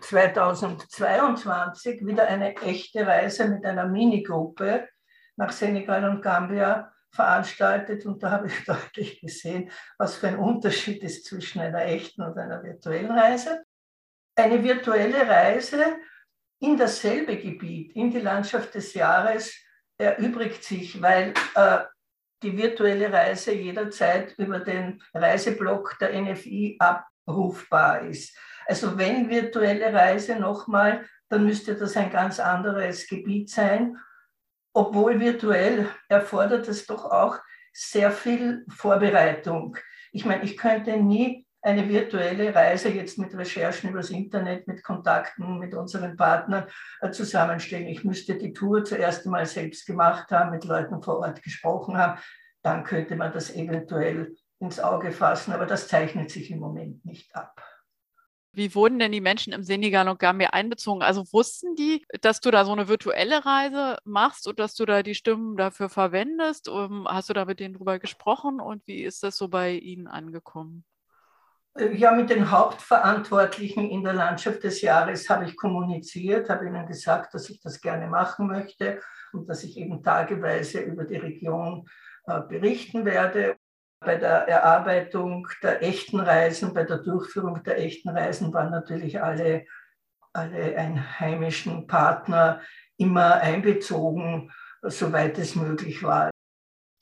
2022 0.00 2.04
wieder 2.04 2.26
eine 2.26 2.56
echte 2.56 3.06
Reise 3.06 3.48
mit 3.48 3.64
einer 3.64 3.86
Minigruppe 3.86 4.88
nach 5.36 5.52
Senegal 5.52 6.10
und 6.10 6.22
Gambia 6.22 6.92
veranstaltet 7.12 8.04
und 8.06 8.22
da 8.22 8.30
habe 8.30 8.48
ich 8.48 8.64
deutlich 8.66 9.20
gesehen, 9.20 9.70
was 9.98 10.16
für 10.16 10.28
ein 10.28 10.38
Unterschied 10.38 11.02
ist 11.02 11.24
zwischen 11.26 11.60
einer 11.60 11.84
echten 11.84 12.22
und 12.22 12.36
einer 12.38 12.62
virtuellen 12.62 13.10
Reise. 13.10 13.64
Eine 14.36 14.62
virtuelle 14.62 15.26
Reise 15.26 15.96
in 16.60 16.76
dasselbe 16.76 17.36
Gebiet, 17.36 17.94
in 17.96 18.10
die 18.10 18.20
Landschaft 18.20 18.74
des 18.74 18.94
Jahres, 18.94 19.54
erübrigt 19.98 20.62
sich, 20.62 21.00
weil 21.00 21.32
äh, 21.54 21.78
die 22.42 22.56
virtuelle 22.56 23.10
Reise 23.10 23.52
jederzeit 23.52 24.34
über 24.38 24.60
den 24.60 25.02
Reiseblock 25.14 25.98
der 25.98 26.20
NFI 26.20 26.78
abrufbar 26.78 28.02
ist. 28.02 28.36
Also 28.66 28.98
wenn 28.98 29.30
virtuelle 29.30 29.92
Reise 29.92 30.36
nochmal, 30.36 31.06
dann 31.28 31.44
müsste 31.44 31.74
das 31.74 31.96
ein 31.96 32.10
ganz 32.10 32.38
anderes 32.38 33.08
Gebiet 33.08 33.50
sein 33.50 33.96
obwohl 34.76 35.18
virtuell 35.18 35.88
erfordert 36.06 36.68
es 36.68 36.84
doch 36.86 37.06
auch 37.06 37.38
sehr 37.72 38.10
viel 38.10 38.66
Vorbereitung. 38.68 39.78
Ich 40.12 40.26
meine, 40.26 40.44
ich 40.44 40.58
könnte 40.58 40.98
nie 40.98 41.46
eine 41.62 41.88
virtuelle 41.88 42.54
Reise 42.54 42.90
jetzt 42.90 43.16
mit 43.16 43.34
Recherchen 43.34 43.88
übers 43.88 44.10
Internet, 44.10 44.68
mit 44.68 44.84
Kontakten 44.84 45.58
mit 45.58 45.74
unseren 45.74 46.14
Partnern 46.14 46.66
äh, 47.00 47.10
zusammenstellen. 47.10 47.86
Ich 47.86 48.04
müsste 48.04 48.36
die 48.36 48.52
Tour 48.52 48.84
zuerst 48.84 49.24
einmal 49.24 49.46
selbst 49.46 49.86
gemacht 49.86 50.30
haben, 50.30 50.50
mit 50.50 50.64
Leuten 50.66 51.02
vor 51.02 51.20
Ort 51.20 51.42
gesprochen 51.42 51.96
haben. 51.96 52.20
Dann 52.62 52.84
könnte 52.84 53.16
man 53.16 53.32
das 53.32 53.54
eventuell 53.54 54.36
ins 54.58 54.78
Auge 54.78 55.10
fassen, 55.10 55.52
aber 55.52 55.64
das 55.64 55.88
zeichnet 55.88 56.30
sich 56.30 56.50
im 56.50 56.58
Moment 56.58 57.02
nicht 57.06 57.34
ab. 57.34 57.62
Wie 58.56 58.74
wurden 58.74 58.98
denn 58.98 59.12
die 59.12 59.20
Menschen 59.20 59.52
im 59.52 59.62
Senegal 59.62 60.08
und 60.08 60.18
Gambia 60.18 60.48
einbezogen? 60.50 61.02
Also 61.02 61.30
wussten 61.30 61.76
die, 61.76 62.06
dass 62.22 62.40
du 62.40 62.50
da 62.50 62.64
so 62.64 62.72
eine 62.72 62.88
virtuelle 62.88 63.44
Reise 63.44 63.98
machst 64.04 64.48
und 64.48 64.58
dass 64.58 64.74
du 64.74 64.86
da 64.86 65.02
die 65.02 65.14
Stimmen 65.14 65.58
dafür 65.58 65.90
verwendest? 65.90 66.70
Hast 67.04 67.28
du 67.28 67.34
da 67.34 67.44
mit 67.44 67.60
denen 67.60 67.74
drüber 67.74 67.98
gesprochen 67.98 68.58
und 68.58 68.86
wie 68.86 69.04
ist 69.04 69.22
das 69.22 69.36
so 69.36 69.48
bei 69.48 69.72
ihnen 69.72 70.06
angekommen? 70.06 70.86
Äh, 71.74 71.94
ja, 71.96 72.12
mit 72.12 72.30
den 72.30 72.50
Hauptverantwortlichen 72.50 73.90
in 73.90 74.02
der 74.02 74.14
Landschaft 74.14 74.64
des 74.64 74.80
Jahres 74.80 75.28
habe 75.28 75.44
ich 75.44 75.54
kommuniziert, 75.54 76.48
habe 76.48 76.66
ihnen 76.66 76.86
gesagt, 76.86 77.34
dass 77.34 77.50
ich 77.50 77.60
das 77.60 77.82
gerne 77.82 78.06
machen 78.06 78.46
möchte 78.46 79.00
und 79.34 79.50
dass 79.50 79.64
ich 79.64 79.76
eben 79.76 80.02
tageweise 80.02 80.80
über 80.80 81.04
die 81.04 81.16
Region 81.16 81.86
äh, 82.26 82.40
berichten 82.40 83.04
werde. 83.04 83.56
Bei 84.00 84.16
der 84.16 84.48
Erarbeitung 84.48 85.48
der 85.62 85.82
echten 85.82 86.20
Reisen, 86.20 86.74
bei 86.74 86.84
der 86.84 86.98
Durchführung 86.98 87.62
der 87.62 87.78
echten 87.78 88.10
Reisen 88.10 88.52
waren 88.52 88.70
natürlich 88.70 89.22
alle, 89.22 89.66
alle 90.32 90.76
einheimischen 90.76 91.86
Partner 91.86 92.60
immer 92.98 93.36
einbezogen, 93.36 94.52
soweit 94.82 95.38
es 95.38 95.56
möglich 95.56 96.02
war 96.02 96.30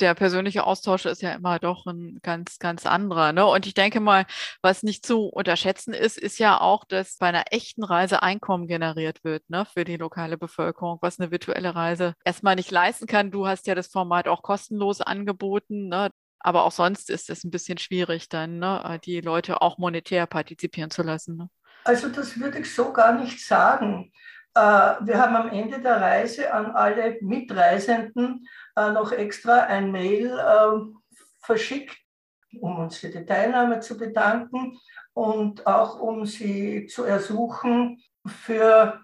der 0.00 0.14
persönliche 0.14 0.64
Austausch 0.64 1.06
ist 1.06 1.22
ja 1.22 1.32
immer 1.32 1.58
doch 1.58 1.86
ein 1.86 2.18
ganz, 2.22 2.58
ganz 2.58 2.86
anderer. 2.86 3.32
Ne? 3.32 3.46
Und 3.46 3.66
ich 3.66 3.74
denke 3.74 4.00
mal, 4.00 4.26
was 4.60 4.82
nicht 4.82 5.06
zu 5.06 5.26
unterschätzen 5.26 5.94
ist, 5.94 6.18
ist 6.18 6.38
ja 6.38 6.60
auch, 6.60 6.84
dass 6.84 7.16
bei 7.18 7.28
einer 7.28 7.44
echten 7.50 7.84
Reise 7.84 8.22
Einkommen 8.22 8.66
generiert 8.66 9.22
wird 9.24 9.48
ne? 9.48 9.66
für 9.72 9.84
die 9.84 9.96
lokale 9.96 10.36
Bevölkerung, 10.36 10.98
was 11.00 11.20
eine 11.20 11.30
virtuelle 11.30 11.74
Reise 11.74 12.14
erstmal 12.24 12.56
nicht 12.56 12.70
leisten 12.70 13.06
kann. 13.06 13.30
Du 13.30 13.46
hast 13.46 13.66
ja 13.66 13.74
das 13.74 13.88
Format 13.88 14.28
auch 14.28 14.42
kostenlos 14.42 15.00
angeboten. 15.00 15.88
Ne? 15.88 16.10
Aber 16.44 16.64
auch 16.64 16.72
sonst 16.72 17.08
ist 17.08 17.30
es 17.30 17.42
ein 17.42 17.50
bisschen 17.50 17.78
schwierig, 17.78 18.28
dann 18.28 18.58
ne, 18.58 18.82
äh, 18.84 18.98
die 18.98 19.22
Leute 19.22 19.62
auch 19.62 19.78
monetär 19.78 20.26
partizipieren 20.26 20.90
zu 20.90 21.02
lassen. 21.02 21.36
Ne? 21.38 21.48
Also 21.84 22.10
das 22.10 22.38
würde 22.38 22.58
ich 22.58 22.72
so 22.72 22.92
gar 22.92 23.18
nicht 23.18 23.44
sagen. 23.44 24.12
Äh, 24.54 24.60
wir 24.60 25.18
haben 25.18 25.36
am 25.36 25.48
Ende 25.48 25.80
der 25.80 26.02
Reise 26.02 26.52
an 26.52 26.66
alle 26.66 27.16
Mitreisenden 27.22 28.46
äh, 28.76 28.92
noch 28.92 29.10
extra 29.10 29.60
ein 29.60 29.90
Mail 29.90 30.38
verschickt, 31.40 31.96
um 32.60 32.78
uns 32.78 32.98
für 32.98 33.08
die 33.08 33.24
Teilnahme 33.24 33.80
zu 33.80 33.96
bedanken 33.96 34.78
und 35.14 35.66
auch 35.66 35.98
um 35.98 36.26
sie 36.26 36.86
zu 36.86 37.04
ersuchen, 37.04 38.02
für 38.26 39.03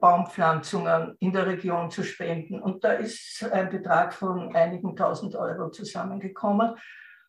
Baumpflanzungen 0.00 1.16
in 1.20 1.32
der 1.32 1.46
Region 1.46 1.90
zu 1.90 2.02
spenden. 2.02 2.60
Und 2.60 2.84
da 2.84 2.92
ist 2.92 3.44
ein 3.50 3.70
Betrag 3.70 4.14
von 4.14 4.54
einigen 4.54 4.94
tausend 4.96 5.34
Euro 5.34 5.70
zusammengekommen, 5.70 6.76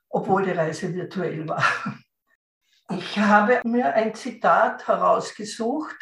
obwohl 0.09 0.43
die 0.43 0.51
Reise 0.51 0.93
virtuell 0.93 1.47
war. 1.47 1.63
Ich 2.91 3.19
habe 3.19 3.59
mir 3.65 3.93
ein 3.93 4.13
Zitat 4.13 4.87
herausgesucht, 4.87 5.97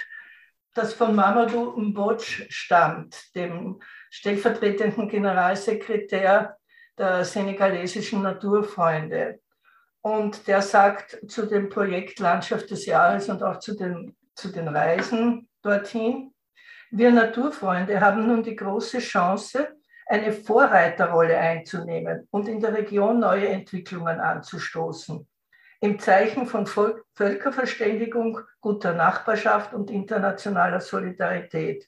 das 0.76 0.94
von 0.94 1.16
Mamadou 1.16 1.72
Mbodj 1.78 2.44
stammt, 2.50 3.34
dem 3.34 3.82
stellvertretenden 4.12 5.08
Generalsekretär 5.08 6.58
der 6.98 7.26
senegalesischen 7.26 8.22
Naturfreunde. 8.22 9.40
Und 10.02 10.48
der 10.48 10.62
sagt 10.62 11.20
zu 11.28 11.48
dem 11.48 11.70
Projekt 11.70 12.20
Landschaft 12.20 12.70
des 12.70 12.86
Jahres 12.86 13.30
und 13.30 13.42
auch 13.42 13.58
zu 13.58 13.76
den, 13.76 14.16
zu 14.36 14.50
den 14.50 14.68
Reisen 14.68 15.50
dorthin, 15.64 16.35
wir 16.98 17.12
Naturfreunde 17.12 18.00
haben 18.00 18.26
nun 18.26 18.42
die 18.42 18.56
große 18.56 19.00
Chance, 19.00 19.68
eine 20.06 20.32
Vorreiterrolle 20.32 21.38
einzunehmen 21.38 22.26
und 22.32 22.48
in 22.48 22.62
der 22.62 22.74
Region 22.74 23.20
neue 23.20 23.50
Entwicklungen 23.50 24.22
anzustoßen. 24.22 25.28
Im 25.82 26.00
Zeichen 26.00 26.46
von 26.46 26.66
Völkerverständigung, 26.66 28.40
guter 28.62 28.94
Nachbarschaft 28.94 29.74
und 29.74 29.92
internationaler 29.92 30.80
Solidarität. 30.80 31.86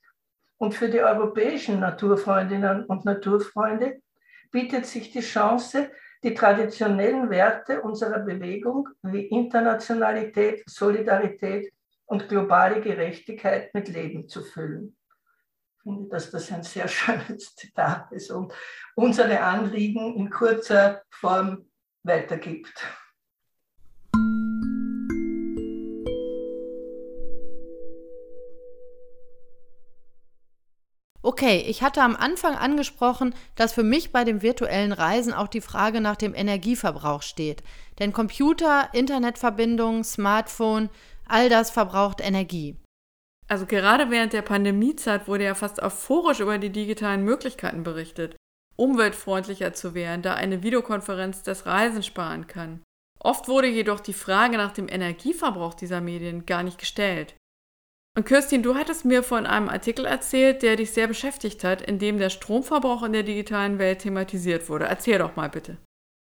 Und 0.58 0.76
für 0.76 0.90
die 0.90 1.00
europäischen 1.00 1.80
Naturfreundinnen 1.80 2.84
und 2.84 3.06
Naturfreunde 3.06 4.02
bietet 4.52 4.88
sich 4.88 5.12
die 5.12 5.22
Chance, 5.22 5.90
die 6.22 6.34
traditionellen 6.34 7.30
Werte 7.30 7.82
unserer 7.82 8.20
Bewegung 8.20 8.90
wie 9.04 9.28
Internationalität, 9.28 10.64
Solidarität 10.68 11.72
und 12.08 12.28
globale 12.28 12.82
Gerechtigkeit 12.82 13.74
mit 13.74 13.88
Leben 13.88 14.28
zu 14.28 14.44
füllen 14.44 14.97
finde, 15.88 16.10
dass 16.10 16.32
das 16.32 16.52
ein 16.52 16.64
sehr 16.64 16.88
schönes 16.88 17.56
Zitat 17.56 18.12
ist 18.12 18.32
und 18.32 18.54
unsere 18.96 19.40
Anliegen 19.40 20.16
in 20.16 20.30
kurzer 20.30 21.02
Form 21.10 21.66
weitergibt. 22.04 22.86
Okay, 31.24 31.66
ich 31.68 31.84
hatte 31.84 32.02
am 32.04 32.16
Anfang 32.16 32.56
angesprochen, 32.56 33.36
dass 33.56 33.74
für 33.74 33.84
mich 33.84 34.14
bei 34.14 34.24
dem 34.24 34.42
virtuellen 34.42 34.94
Reisen 34.94 35.34
auch 35.34 35.50
die 35.50 35.62
Frage 35.62 36.00
nach 36.00 36.16
dem 36.16 36.34
Energieverbrauch 36.34 37.22
steht. 37.22 37.64
Denn 38.00 38.14
Computer, 38.14 38.90
Internetverbindung, 38.94 40.06
Smartphone, 40.06 40.90
all 41.28 41.50
das 41.50 41.70
verbraucht 41.70 42.22
Energie. 42.22 42.78
Also 43.50 43.66
gerade 43.66 44.12
während 44.12 44.34
der 44.34 44.42
Pandemiezeit 44.42 45.28
wurde 45.28 45.46
ja 45.46 45.56
fast 45.56 45.82
euphorisch 45.82 46.42
über 46.42 46.58
die 46.58 46.70
digitalen 46.70 47.24
Möglichkeiten 47.24 47.84
berichtet, 47.84 48.36
umweltfreundlicher 48.76 49.74
zu 49.74 49.94
werden, 49.94 50.22
da 50.22 50.34
eine 50.34 50.64
Videokonferenz 50.64 51.44
das 51.44 51.66
Reisen 51.66 52.04
sparen 52.04 52.48
kann. 52.48 52.82
Oft 53.20 53.48
wurde 53.48 53.68
jedoch 53.68 54.00
die 54.00 54.14
Frage 54.14 54.58
nach 54.58 54.74
dem 54.74 54.88
Energieverbrauch 54.90 55.74
dieser 55.74 56.02
Medien 56.02 56.46
gar 56.46 56.64
nicht 56.64 56.78
gestellt. 56.78 57.36
Und 58.18 58.26
Kirstin, 58.26 58.64
du 58.64 58.76
hattest 58.76 59.06
mir 59.06 59.24
von 59.24 59.46
einem 59.46 59.70
Artikel 59.70 60.06
erzählt, 60.06 60.64
der 60.64 60.76
dich 60.76 60.92
sehr 60.92 61.08
beschäftigt 61.08 61.64
hat, 61.64 61.82
in 61.82 62.00
dem 62.00 62.18
der 62.18 62.30
Stromverbrauch 62.30 63.04
in 63.04 63.14
der 63.14 63.24
digitalen 63.24 63.80
Welt 63.80 64.00
thematisiert 64.00 64.70
wurde. 64.70 64.86
Erzähl 64.86 65.20
doch 65.20 65.36
mal 65.36 65.50
bitte. 65.50 65.78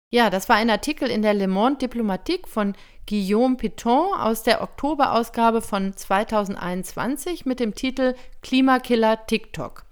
Ja, 0.09 0.29
das 0.29 0.47
war 0.47 0.55
ein 0.55 0.69
Artikel 0.69 1.09
in 1.09 1.21
der 1.21 1.33
Le 1.33 1.49
Monde 1.49 1.79
Diplomatique 1.79 2.47
von 2.47 2.75
Guillaume 3.09 3.57
Piton 3.57 4.13
aus 4.17 4.41
der 4.41 4.61
Oktoberausgabe 4.61 5.61
von 5.61 5.97
2021 5.97 7.45
mit 7.45 7.59
dem 7.59 7.75
Titel 7.75 8.15
Klimakiller 8.41 9.25
TikTok. 9.27 9.83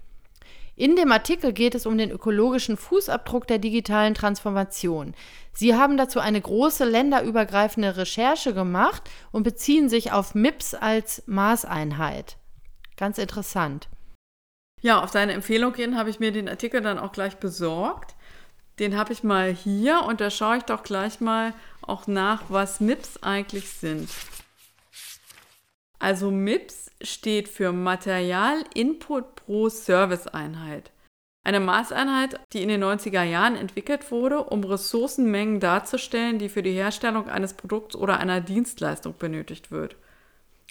In 0.74 0.96
dem 0.96 1.12
Artikel 1.12 1.52
geht 1.52 1.74
es 1.74 1.84
um 1.84 1.98
den 1.98 2.10
ökologischen 2.10 2.78
Fußabdruck 2.78 3.46
der 3.46 3.58
digitalen 3.58 4.14
Transformation. 4.14 5.14
Sie 5.52 5.74
haben 5.74 5.98
dazu 5.98 6.18
eine 6.18 6.40
große 6.40 6.86
länderübergreifende 6.86 7.98
Recherche 7.98 8.54
gemacht 8.54 9.02
und 9.32 9.42
beziehen 9.42 9.90
sich 9.90 10.12
auf 10.12 10.34
MIPS 10.34 10.72
als 10.74 11.24
Maßeinheit. 11.26 12.38
Ganz 12.96 13.18
interessant. 13.18 13.88
Ja, 14.80 15.02
auf 15.02 15.10
deine 15.10 15.34
Empfehlung 15.34 15.74
hin 15.74 15.98
habe 15.98 16.08
ich 16.08 16.20
mir 16.20 16.32
den 16.32 16.48
Artikel 16.48 16.80
dann 16.80 16.98
auch 16.98 17.12
gleich 17.12 17.36
besorgt. 17.36 18.15
Den 18.78 18.96
habe 18.96 19.12
ich 19.12 19.22
mal 19.22 19.52
hier 19.52 20.02
und 20.02 20.20
da 20.20 20.30
schaue 20.30 20.58
ich 20.58 20.64
doch 20.64 20.82
gleich 20.82 21.20
mal 21.20 21.54
auch 21.82 22.06
nach, 22.06 22.44
was 22.48 22.80
MIPS 22.80 23.22
eigentlich 23.22 23.70
sind. 23.70 24.10
Also 25.98 26.30
MIPS 26.30 26.90
steht 27.00 27.48
für 27.48 27.72
Material 27.72 28.62
Input 28.74 29.34
pro 29.34 29.68
Serviceeinheit. 29.68 30.90
Eine 31.42 31.60
Maßeinheit, 31.60 32.40
die 32.52 32.62
in 32.62 32.68
den 32.68 32.82
90er 32.82 33.22
Jahren 33.22 33.54
entwickelt 33.54 34.10
wurde, 34.10 34.42
um 34.42 34.64
Ressourcenmengen 34.64 35.60
darzustellen, 35.60 36.38
die 36.38 36.48
für 36.48 36.62
die 36.62 36.72
Herstellung 36.72 37.28
eines 37.28 37.54
Produkts 37.54 37.94
oder 37.94 38.18
einer 38.18 38.40
Dienstleistung 38.40 39.14
benötigt 39.16 39.70
wird. 39.70 39.94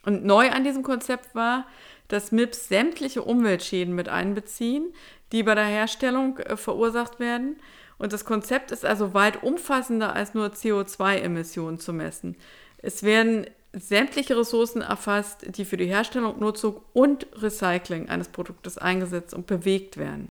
Und 0.04 0.26
neu 0.26 0.52
an 0.52 0.64
diesem 0.64 0.84
Konzept 0.84 1.34
war, 1.34 1.66
dass 2.10 2.32
MIPS 2.32 2.68
sämtliche 2.68 3.24
Umweltschäden 3.24 3.96
mit 3.96 4.10
einbeziehen, 4.10 4.94
die 5.32 5.44
bei 5.44 5.56
der 5.56 5.66
Herstellung 5.66 6.38
äh, 6.40 6.58
verursacht 6.58 7.20
werden. 7.20 7.56
Und 7.98 8.14
das 8.14 8.26
Konzept 8.26 8.72
ist 8.72 8.86
also 8.86 9.14
weit 9.14 9.44
umfassender 9.44 10.14
als 10.14 10.34
nur 10.34 10.48
CO2-Emissionen 10.48 11.80
zu 11.80 11.94
messen. 11.94 12.36
Es 12.78 13.04
werden 13.04 13.48
sämtliche 13.74 14.38
Ressourcen 14.38 14.82
erfasst, 14.82 15.46
die 15.58 15.66
für 15.66 15.78
die 15.78 15.88
Herstellung, 15.88 16.40
Nutzung 16.40 16.82
und 16.94 17.28
Recycling 17.34 18.10
eines 18.10 18.30
Produktes 18.30 18.78
eingesetzt 18.78 19.34
und 19.34 19.48
bewegt 19.48 19.98
werden. 19.98 20.30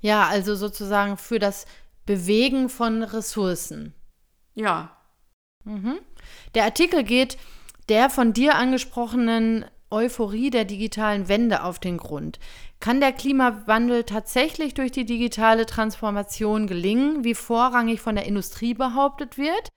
Ja, 0.00 0.26
also 0.26 0.54
sozusagen 0.54 1.16
für 1.16 1.38
das 1.38 1.66
Bewegen 2.06 2.68
von 2.68 3.02
Ressourcen. 3.02 3.92
Ja. 4.54 4.96
Mhm. 5.64 5.98
Der 6.54 6.64
Artikel 6.64 7.04
geht 7.04 7.36
der 7.88 8.10
von 8.10 8.32
dir 8.32 8.54
angesprochenen 8.54 9.64
Euphorie 9.90 10.50
der 10.50 10.64
digitalen 10.64 11.28
Wende 11.28 11.62
auf 11.62 11.78
den 11.78 11.96
Grund. 11.96 12.38
Kann 12.80 13.00
der 13.00 13.12
Klimawandel 13.12 14.04
tatsächlich 14.04 14.74
durch 14.74 14.92
die 14.92 15.04
digitale 15.04 15.66
Transformation 15.66 16.66
gelingen, 16.66 17.24
wie 17.24 17.34
vorrangig 17.34 18.00
von 18.00 18.14
der 18.14 18.26
Industrie 18.26 18.74
behauptet 18.74 19.36
wird? 19.36 19.68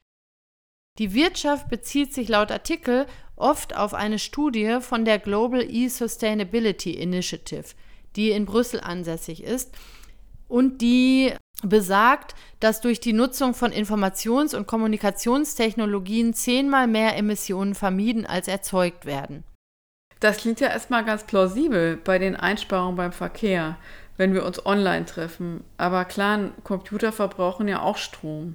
Die 0.99 1.13
Wirtschaft 1.13 1.67
bezieht 1.69 2.13
sich 2.13 2.27
laut 2.27 2.51
Artikel 2.51 3.07
oft 3.35 3.75
auf 3.75 3.93
eine 3.93 4.19
Studie 4.19 4.77
von 4.81 5.03
der 5.03 5.17
Global 5.17 5.63
E-Sustainability 5.67 6.91
Initiative, 6.91 7.73
die 8.15 8.31
in 8.31 8.45
Brüssel 8.45 8.79
ansässig 8.81 9.43
ist 9.43 9.73
und 10.47 10.81
die 10.81 11.33
besagt, 11.63 12.35
dass 12.59 12.81
durch 12.81 12.99
die 12.99 13.13
Nutzung 13.13 13.53
von 13.53 13.71
Informations- 13.71 14.55
und 14.55 14.67
Kommunikationstechnologien 14.67 16.33
zehnmal 16.33 16.87
mehr 16.87 17.17
Emissionen 17.17 17.73
vermieden 17.73 18.25
als 18.25 18.47
erzeugt 18.47 19.05
werden. 19.05 19.43
Das 20.21 20.37
klingt 20.37 20.59
ja 20.59 20.67
erstmal 20.67 21.03
ganz 21.03 21.23
plausibel 21.23 21.97
bei 21.97 22.19
den 22.19 22.35
Einsparungen 22.35 22.95
beim 22.95 23.11
Verkehr, 23.11 23.77
wenn 24.17 24.35
wir 24.35 24.45
uns 24.45 24.63
online 24.63 25.05
treffen. 25.05 25.63
Aber 25.77 26.05
klar, 26.05 26.51
Computer 26.63 27.11
verbrauchen 27.11 27.67
ja 27.67 27.81
auch 27.81 27.97
Strom. 27.97 28.53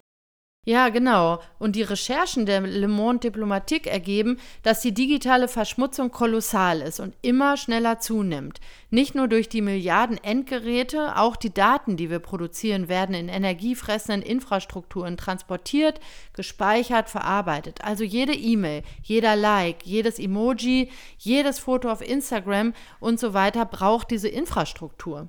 Ja, 0.68 0.88
genau. 0.88 1.38
Und 1.61 1.76
die 1.76 1.85
Recherchen 1.85 2.44
der 2.44 2.61
Le 2.61 2.88
Monde 2.88 3.20
Diplomatique 3.20 3.87
ergeben, 3.87 4.37
dass 4.64 4.80
die 4.80 4.92
digitale 4.92 5.46
Verschmutzung 5.46 6.11
kolossal 6.11 6.80
ist 6.80 6.99
und 6.99 7.14
immer 7.23 7.56
schneller 7.56 8.00
zunimmt. 8.00 8.58
Nicht 8.90 9.14
nur 9.14 9.28
durch 9.28 9.49
die 9.49 9.62
Milliarden 9.62 10.18
Endgeräte, 10.25 11.16
auch 11.18 11.37
die 11.37 11.54
Daten, 11.54 11.96
die 11.96 12.11
wir 12.11 12.18
produzieren, 12.18 12.88
werden 12.88 13.14
in 13.14 13.28
energiefressenden 13.28 14.28
Infrastrukturen 14.28 15.16
transportiert, 15.16 16.00
gespeichert, 16.32 17.11
verarbeitet. 17.11 17.85
Also 17.85 18.02
jede 18.02 18.35
E-Mail, 18.35 18.82
jeder 19.04 19.37
Like, 19.37 19.87
jedes 19.87 20.18
Emoji, 20.18 20.90
jedes 21.16 21.61
Foto 21.61 21.92
auf 21.92 22.02
Instagram 22.02 22.75
und 22.99 23.20
so 23.20 23.35
weiter 23.35 23.66
braucht 23.66 24.11
diese 24.11 24.28
Infrastruktur. 24.28 25.28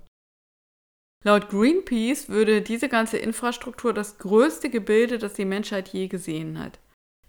Laut 1.28 1.50
Greenpeace 1.50 2.30
würde 2.30 2.62
diese 2.62 2.88
ganze 2.88 3.18
Infrastruktur 3.18 3.94
das 3.94 4.18
größte 4.18 4.70
Gebilde, 4.70 5.18
das 5.18 5.34
die 5.34 5.44
Menschheit 5.44 5.90
je 5.90 6.08
gesehen 6.08 6.58
hat. 6.58 6.80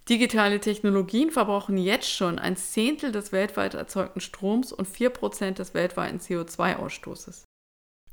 Digitale 0.09 0.61
Technologien 0.61 1.33
verbrauchen 1.33 1.77
jetzt 1.77 2.09
schon 2.09 2.39
ein 2.39 2.57
Zehntel 2.57 3.11
des 3.11 3.33
weltweit 3.33 3.75
erzeugten 3.75 4.21
Stroms 4.21 4.73
und 4.73 4.87
4% 4.87 5.55
des 5.55 5.75
weltweiten 5.75 6.21
CO2-Ausstoßes. 6.21 7.43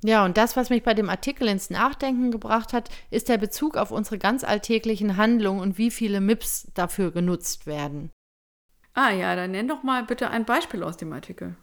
Ja, 0.03 0.25
und 0.25 0.37
das, 0.37 0.55
was 0.55 0.71
mich 0.71 0.81
bei 0.81 0.95
dem 0.95 1.07
Artikel 1.07 1.47
ins 1.47 1.69
Nachdenken 1.69 2.31
gebracht 2.31 2.73
hat, 2.73 2.89
ist 3.11 3.29
der 3.29 3.37
Bezug 3.37 3.77
auf 3.77 3.91
unsere 3.91 4.17
ganz 4.17 4.43
alltäglichen 4.43 5.17
Handlungen 5.17 5.59
und 5.59 5.77
wie 5.77 5.91
viele 5.91 6.19
MIPS 6.19 6.71
dafür 6.73 7.11
genutzt 7.11 7.67
werden. 7.67 8.09
Ah 8.95 9.11
ja, 9.11 9.35
dann 9.35 9.51
nenn 9.51 9.67
doch 9.67 9.83
mal 9.83 10.03
bitte 10.03 10.31
ein 10.31 10.45
Beispiel 10.45 10.81
aus 10.81 10.97
dem 10.97 11.13
Artikel. 11.13 11.55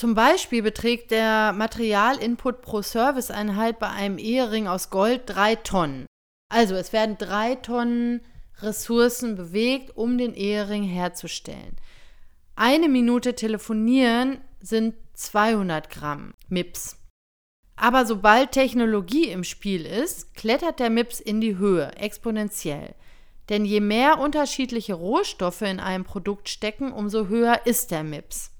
Zum 0.00 0.14
Beispiel 0.14 0.62
beträgt 0.62 1.10
der 1.10 1.52
Materialinput 1.52 2.62
pro 2.62 2.80
Serviceeinheit 2.80 3.78
bei 3.78 3.90
einem 3.90 4.16
Ehering 4.16 4.66
aus 4.66 4.88
Gold 4.88 5.24
drei 5.26 5.56
Tonnen. 5.56 6.06
Also 6.50 6.74
es 6.74 6.94
werden 6.94 7.18
drei 7.18 7.56
Tonnen 7.56 8.22
Ressourcen 8.62 9.36
bewegt, 9.36 9.98
um 9.98 10.16
den 10.16 10.32
Ehering 10.32 10.84
herzustellen. 10.84 11.76
Eine 12.56 12.88
Minute 12.88 13.34
telefonieren 13.34 14.38
sind 14.62 14.94
200 15.12 15.90
Gramm 15.90 16.32
MIPS. 16.48 16.96
Aber 17.76 18.06
sobald 18.06 18.52
Technologie 18.52 19.28
im 19.28 19.44
Spiel 19.44 19.84
ist, 19.84 20.34
klettert 20.34 20.80
der 20.80 20.88
MIPS 20.88 21.20
in 21.20 21.42
die 21.42 21.58
Höhe, 21.58 21.94
exponentiell. 21.98 22.94
Denn 23.50 23.66
je 23.66 23.80
mehr 23.80 24.18
unterschiedliche 24.18 24.94
Rohstoffe 24.94 25.60
in 25.60 25.78
einem 25.78 26.04
Produkt 26.04 26.48
stecken, 26.48 26.90
umso 26.90 27.28
höher 27.28 27.66
ist 27.66 27.90
der 27.90 28.02
MIPS. 28.02 28.52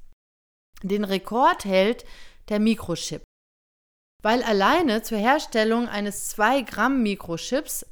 Den 0.83 1.05
Rekord 1.05 1.65
hält 1.65 2.05
der 2.49 2.59
Mikrochip, 2.59 3.23
weil 4.23 4.43
alleine 4.43 5.03
zur 5.03 5.19
Herstellung 5.19 5.89
eines 5.89 6.29
2 6.31 6.63
Gramm 6.63 7.03
Mikrochips 7.03 7.87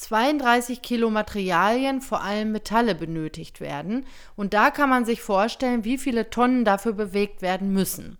32 0.00 0.80
Kilo 0.80 1.10
Materialien, 1.10 2.00
vor 2.00 2.22
allem 2.22 2.52
Metalle, 2.52 2.94
benötigt 2.94 3.60
werden. 3.60 4.06
Und 4.34 4.54
da 4.54 4.70
kann 4.70 4.88
man 4.88 5.04
sich 5.04 5.20
vorstellen, 5.20 5.84
wie 5.84 5.98
viele 5.98 6.30
Tonnen 6.30 6.64
dafür 6.64 6.94
bewegt 6.94 7.42
werden 7.42 7.72
müssen. 7.72 8.16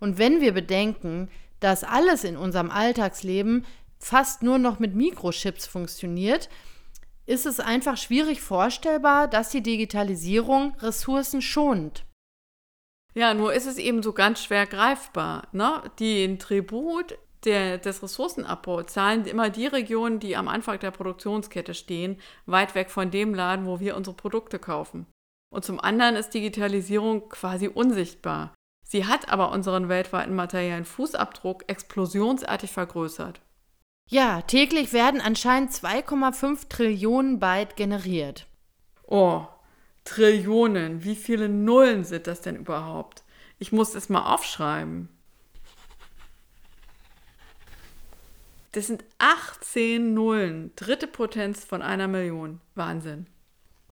Und 0.00 0.18
wenn 0.18 0.42
wir 0.42 0.52
bedenken, 0.52 1.30
dass 1.60 1.82
alles 1.82 2.24
in 2.24 2.36
unserem 2.36 2.70
Alltagsleben 2.70 3.64
fast 3.98 4.42
nur 4.42 4.58
noch 4.58 4.78
mit 4.78 4.94
Mikrochips 4.94 5.66
funktioniert, 5.66 6.50
ist 7.24 7.46
es 7.46 7.58
einfach 7.58 7.96
schwierig 7.96 8.42
vorstellbar, 8.42 9.28
dass 9.28 9.48
die 9.50 9.62
Digitalisierung 9.62 10.74
Ressourcen 10.80 11.40
schont. 11.40 12.04
Ja, 13.18 13.34
nur 13.34 13.52
ist 13.52 13.66
es 13.66 13.78
eben 13.78 14.04
so 14.04 14.12
ganz 14.12 14.44
schwer 14.44 14.64
greifbar. 14.64 15.48
Ne? 15.50 15.82
Den 15.98 16.38
Tribut 16.38 17.18
der, 17.44 17.78
des 17.78 18.00
Ressourcenabbaus 18.00 18.86
zahlen 18.86 19.26
immer 19.26 19.50
die 19.50 19.66
Regionen, 19.66 20.20
die 20.20 20.36
am 20.36 20.46
Anfang 20.46 20.78
der 20.78 20.92
Produktionskette 20.92 21.74
stehen, 21.74 22.20
weit 22.46 22.76
weg 22.76 22.92
von 22.92 23.10
dem 23.10 23.34
Laden, 23.34 23.66
wo 23.66 23.80
wir 23.80 23.96
unsere 23.96 24.14
Produkte 24.14 24.60
kaufen. 24.60 25.08
Und 25.52 25.64
zum 25.64 25.80
anderen 25.80 26.14
ist 26.14 26.32
Digitalisierung 26.32 27.28
quasi 27.28 27.66
unsichtbar. 27.66 28.54
Sie 28.84 29.04
hat 29.04 29.28
aber 29.32 29.50
unseren 29.50 29.88
weltweiten 29.88 30.36
materiellen 30.36 30.84
Fußabdruck 30.84 31.64
explosionsartig 31.66 32.70
vergrößert. 32.70 33.40
Ja, 34.08 34.42
täglich 34.42 34.92
werden 34.92 35.20
anscheinend 35.20 35.72
2,5 35.72 36.68
Trillionen 36.68 37.40
Byte 37.40 37.74
generiert. 37.74 38.46
Oh, 39.08 39.48
Trillionen. 40.08 41.04
Wie 41.04 41.14
viele 41.14 41.50
Nullen 41.50 42.02
sind 42.02 42.26
das 42.26 42.40
denn 42.40 42.56
überhaupt? 42.56 43.24
Ich 43.58 43.72
muss 43.72 43.92
das 43.92 44.08
mal 44.08 44.32
aufschreiben. 44.32 45.10
Das 48.72 48.86
sind 48.86 49.04
18 49.18 50.14
Nullen. 50.14 50.72
Dritte 50.76 51.08
Potenz 51.08 51.62
von 51.62 51.82
einer 51.82 52.08
Million. 52.08 52.62
Wahnsinn. 52.74 53.26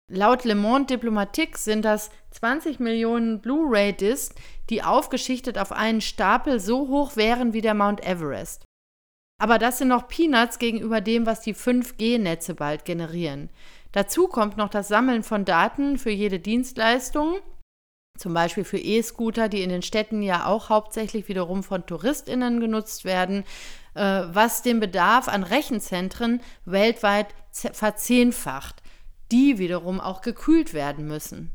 Laut 0.08 0.44
Le 0.44 0.54
Monde 0.54 0.94
Diplomatique 0.94 1.58
sind 1.58 1.84
das 1.84 2.12
20 2.32 2.80
Millionen 2.80 3.42
Blu-ray-Discs, 3.42 4.36
die 4.70 4.84
aufgeschichtet 4.84 5.58
auf 5.58 5.72
einen 5.72 6.02
Stapel 6.02 6.60
so 6.60 6.90
hoch 6.90 7.16
wären 7.16 7.54
wie 7.54 7.62
der 7.62 7.74
Mount 7.74 8.06
Everest. 8.06 8.66
Aber 9.42 9.58
das 9.58 9.80
sind 9.80 9.88
noch 9.88 10.08
Peanuts 10.08 10.60
gegenüber 10.60 11.02
dem, 11.02 11.26
was 11.26 11.42
die 11.42 11.56
5G-Netze 11.56 12.54
bald 12.54 12.86
generieren. 12.86 13.50
Dazu 13.94 14.28
kommt 14.28 14.58
noch 14.58 14.70
das 14.70 14.88
Sammeln 14.88 15.24
von 15.24 15.46
Daten 15.46 15.98
für 15.98 16.10
jede 16.10 16.40
Dienstleistung, 16.40 17.36
zum 18.18 18.34
Beispiel 18.34 18.64
für 18.64 18.78
E-Scooter, 18.78 19.50
die 19.50 19.62
in 19.62 19.70
den 19.70 19.84
Städten 19.84 20.22
ja 20.22 20.46
auch 20.46 20.70
hauptsächlich 20.70 21.28
wiederum 21.28 21.64
von 21.64 21.86
Touristinnen 21.86 22.60
genutzt 22.60 23.06
werden, 23.06 23.44
äh, 23.94 24.24
was 24.28 24.64
den 24.64 24.80
Bedarf 24.80 25.28
an 25.28 25.44
Rechenzentren 25.44 26.42
weltweit 26.66 27.28
verzehnfacht, 27.52 28.82
die 29.32 29.60
wiederum 29.60 30.02
auch 30.02 30.22
gekühlt 30.22 30.74
werden 30.74 31.08
müssen. 31.08 31.52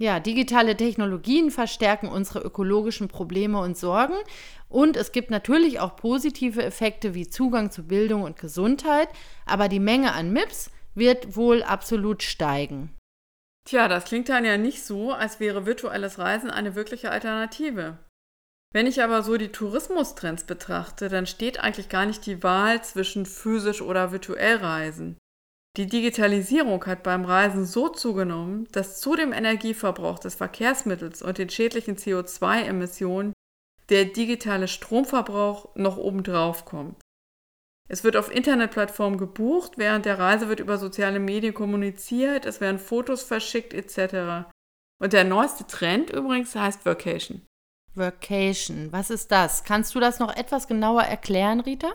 Ja, 0.00 0.18
digitale 0.18 0.78
Technologien 0.78 1.50
verstärken 1.50 2.08
unsere 2.08 2.40
ökologischen 2.40 3.08
Probleme 3.08 3.60
und 3.60 3.76
Sorgen. 3.76 4.14
Und 4.70 4.96
es 4.96 5.12
gibt 5.12 5.30
natürlich 5.30 5.78
auch 5.78 5.94
positive 5.96 6.62
Effekte 6.62 7.12
wie 7.14 7.28
Zugang 7.28 7.70
zu 7.70 7.86
Bildung 7.86 8.22
und 8.22 8.38
Gesundheit. 8.38 9.10
Aber 9.44 9.68
die 9.68 9.78
Menge 9.78 10.14
an 10.14 10.32
MIPS 10.32 10.70
wird 10.94 11.36
wohl 11.36 11.62
absolut 11.62 12.22
steigen. 12.22 12.96
Tja, 13.68 13.88
das 13.88 14.06
klingt 14.06 14.30
dann 14.30 14.46
ja 14.46 14.56
nicht 14.56 14.82
so, 14.82 15.12
als 15.12 15.38
wäre 15.38 15.66
virtuelles 15.66 16.18
Reisen 16.18 16.50
eine 16.50 16.74
wirkliche 16.74 17.10
Alternative. 17.10 17.98
Wenn 18.72 18.86
ich 18.86 19.02
aber 19.02 19.22
so 19.22 19.36
die 19.36 19.52
Tourismustrends 19.52 20.44
betrachte, 20.44 21.10
dann 21.10 21.26
steht 21.26 21.60
eigentlich 21.60 21.90
gar 21.90 22.06
nicht 22.06 22.24
die 22.24 22.42
Wahl 22.42 22.82
zwischen 22.82 23.26
physisch 23.26 23.82
oder 23.82 24.12
virtuell 24.12 24.56
Reisen. 24.56 25.18
Die 25.76 25.86
Digitalisierung 25.86 26.84
hat 26.86 27.04
beim 27.04 27.24
Reisen 27.24 27.64
so 27.64 27.88
zugenommen, 27.88 28.66
dass 28.72 29.00
zu 29.00 29.14
dem 29.14 29.32
Energieverbrauch 29.32 30.18
des 30.18 30.34
Verkehrsmittels 30.34 31.22
und 31.22 31.38
den 31.38 31.48
schädlichen 31.48 31.96
CO2-Emissionen 31.96 33.32
der 33.88 34.06
digitale 34.06 34.68
Stromverbrauch 34.68 35.74
noch 35.76 35.96
obendrauf 35.96 36.64
kommt. 36.64 37.00
Es 37.88 38.04
wird 38.04 38.16
auf 38.16 38.32
Internetplattformen 38.32 39.18
gebucht, 39.18 39.72
während 39.76 40.06
der 40.06 40.18
Reise 40.18 40.48
wird 40.48 40.60
über 40.60 40.78
soziale 40.78 41.18
Medien 41.18 41.54
kommuniziert, 41.54 42.46
es 42.46 42.60
werden 42.60 42.78
Fotos 42.78 43.22
verschickt 43.22 43.74
etc. 43.74 44.48
Und 45.00 45.12
der 45.12 45.24
neueste 45.24 45.66
Trend 45.66 46.10
übrigens 46.10 46.54
heißt 46.54 46.84
Vacation. 46.84 47.42
Vacation, 47.94 48.92
was 48.92 49.10
ist 49.10 49.32
das? 49.32 49.64
Kannst 49.64 49.94
du 49.94 50.00
das 50.00 50.20
noch 50.20 50.34
etwas 50.36 50.68
genauer 50.68 51.02
erklären, 51.02 51.58
Rita? 51.58 51.92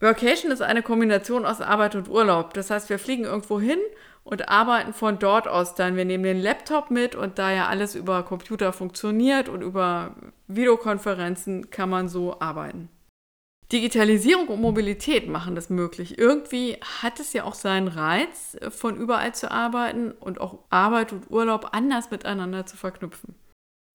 Workation 0.00 0.50
ist 0.50 0.62
eine 0.62 0.82
Kombination 0.82 1.44
aus 1.44 1.60
Arbeit 1.60 1.94
und 1.94 2.08
Urlaub. 2.08 2.54
Das 2.54 2.70
heißt, 2.70 2.88
wir 2.88 2.98
fliegen 2.98 3.24
irgendwo 3.24 3.60
hin 3.60 3.78
und 4.24 4.48
arbeiten 4.48 4.94
von 4.94 5.18
dort 5.18 5.46
aus 5.46 5.74
dann. 5.74 5.96
Wir 5.96 6.06
nehmen 6.06 6.24
den 6.24 6.40
Laptop 6.40 6.90
mit 6.90 7.14
und 7.14 7.38
da 7.38 7.52
ja 7.52 7.66
alles 7.66 7.94
über 7.94 8.22
Computer 8.22 8.72
funktioniert 8.72 9.48
und 9.50 9.60
über 9.60 10.14
Videokonferenzen 10.48 11.70
kann 11.70 11.90
man 11.90 12.08
so 12.08 12.40
arbeiten. 12.40 12.88
Digitalisierung 13.72 14.48
und 14.48 14.60
Mobilität 14.60 15.28
machen 15.28 15.54
das 15.54 15.70
möglich. 15.70 16.18
Irgendwie 16.18 16.78
hat 17.02 17.20
es 17.20 17.32
ja 17.34 17.44
auch 17.44 17.54
seinen 17.54 17.86
Reiz, 17.86 18.56
von 18.70 18.96
überall 18.96 19.34
zu 19.34 19.50
arbeiten 19.50 20.10
und 20.12 20.40
auch 20.40 20.58
Arbeit 20.70 21.12
und 21.12 21.30
Urlaub 21.30 21.68
anders 21.72 22.10
miteinander 22.10 22.66
zu 22.66 22.76
verknüpfen. 22.76 23.34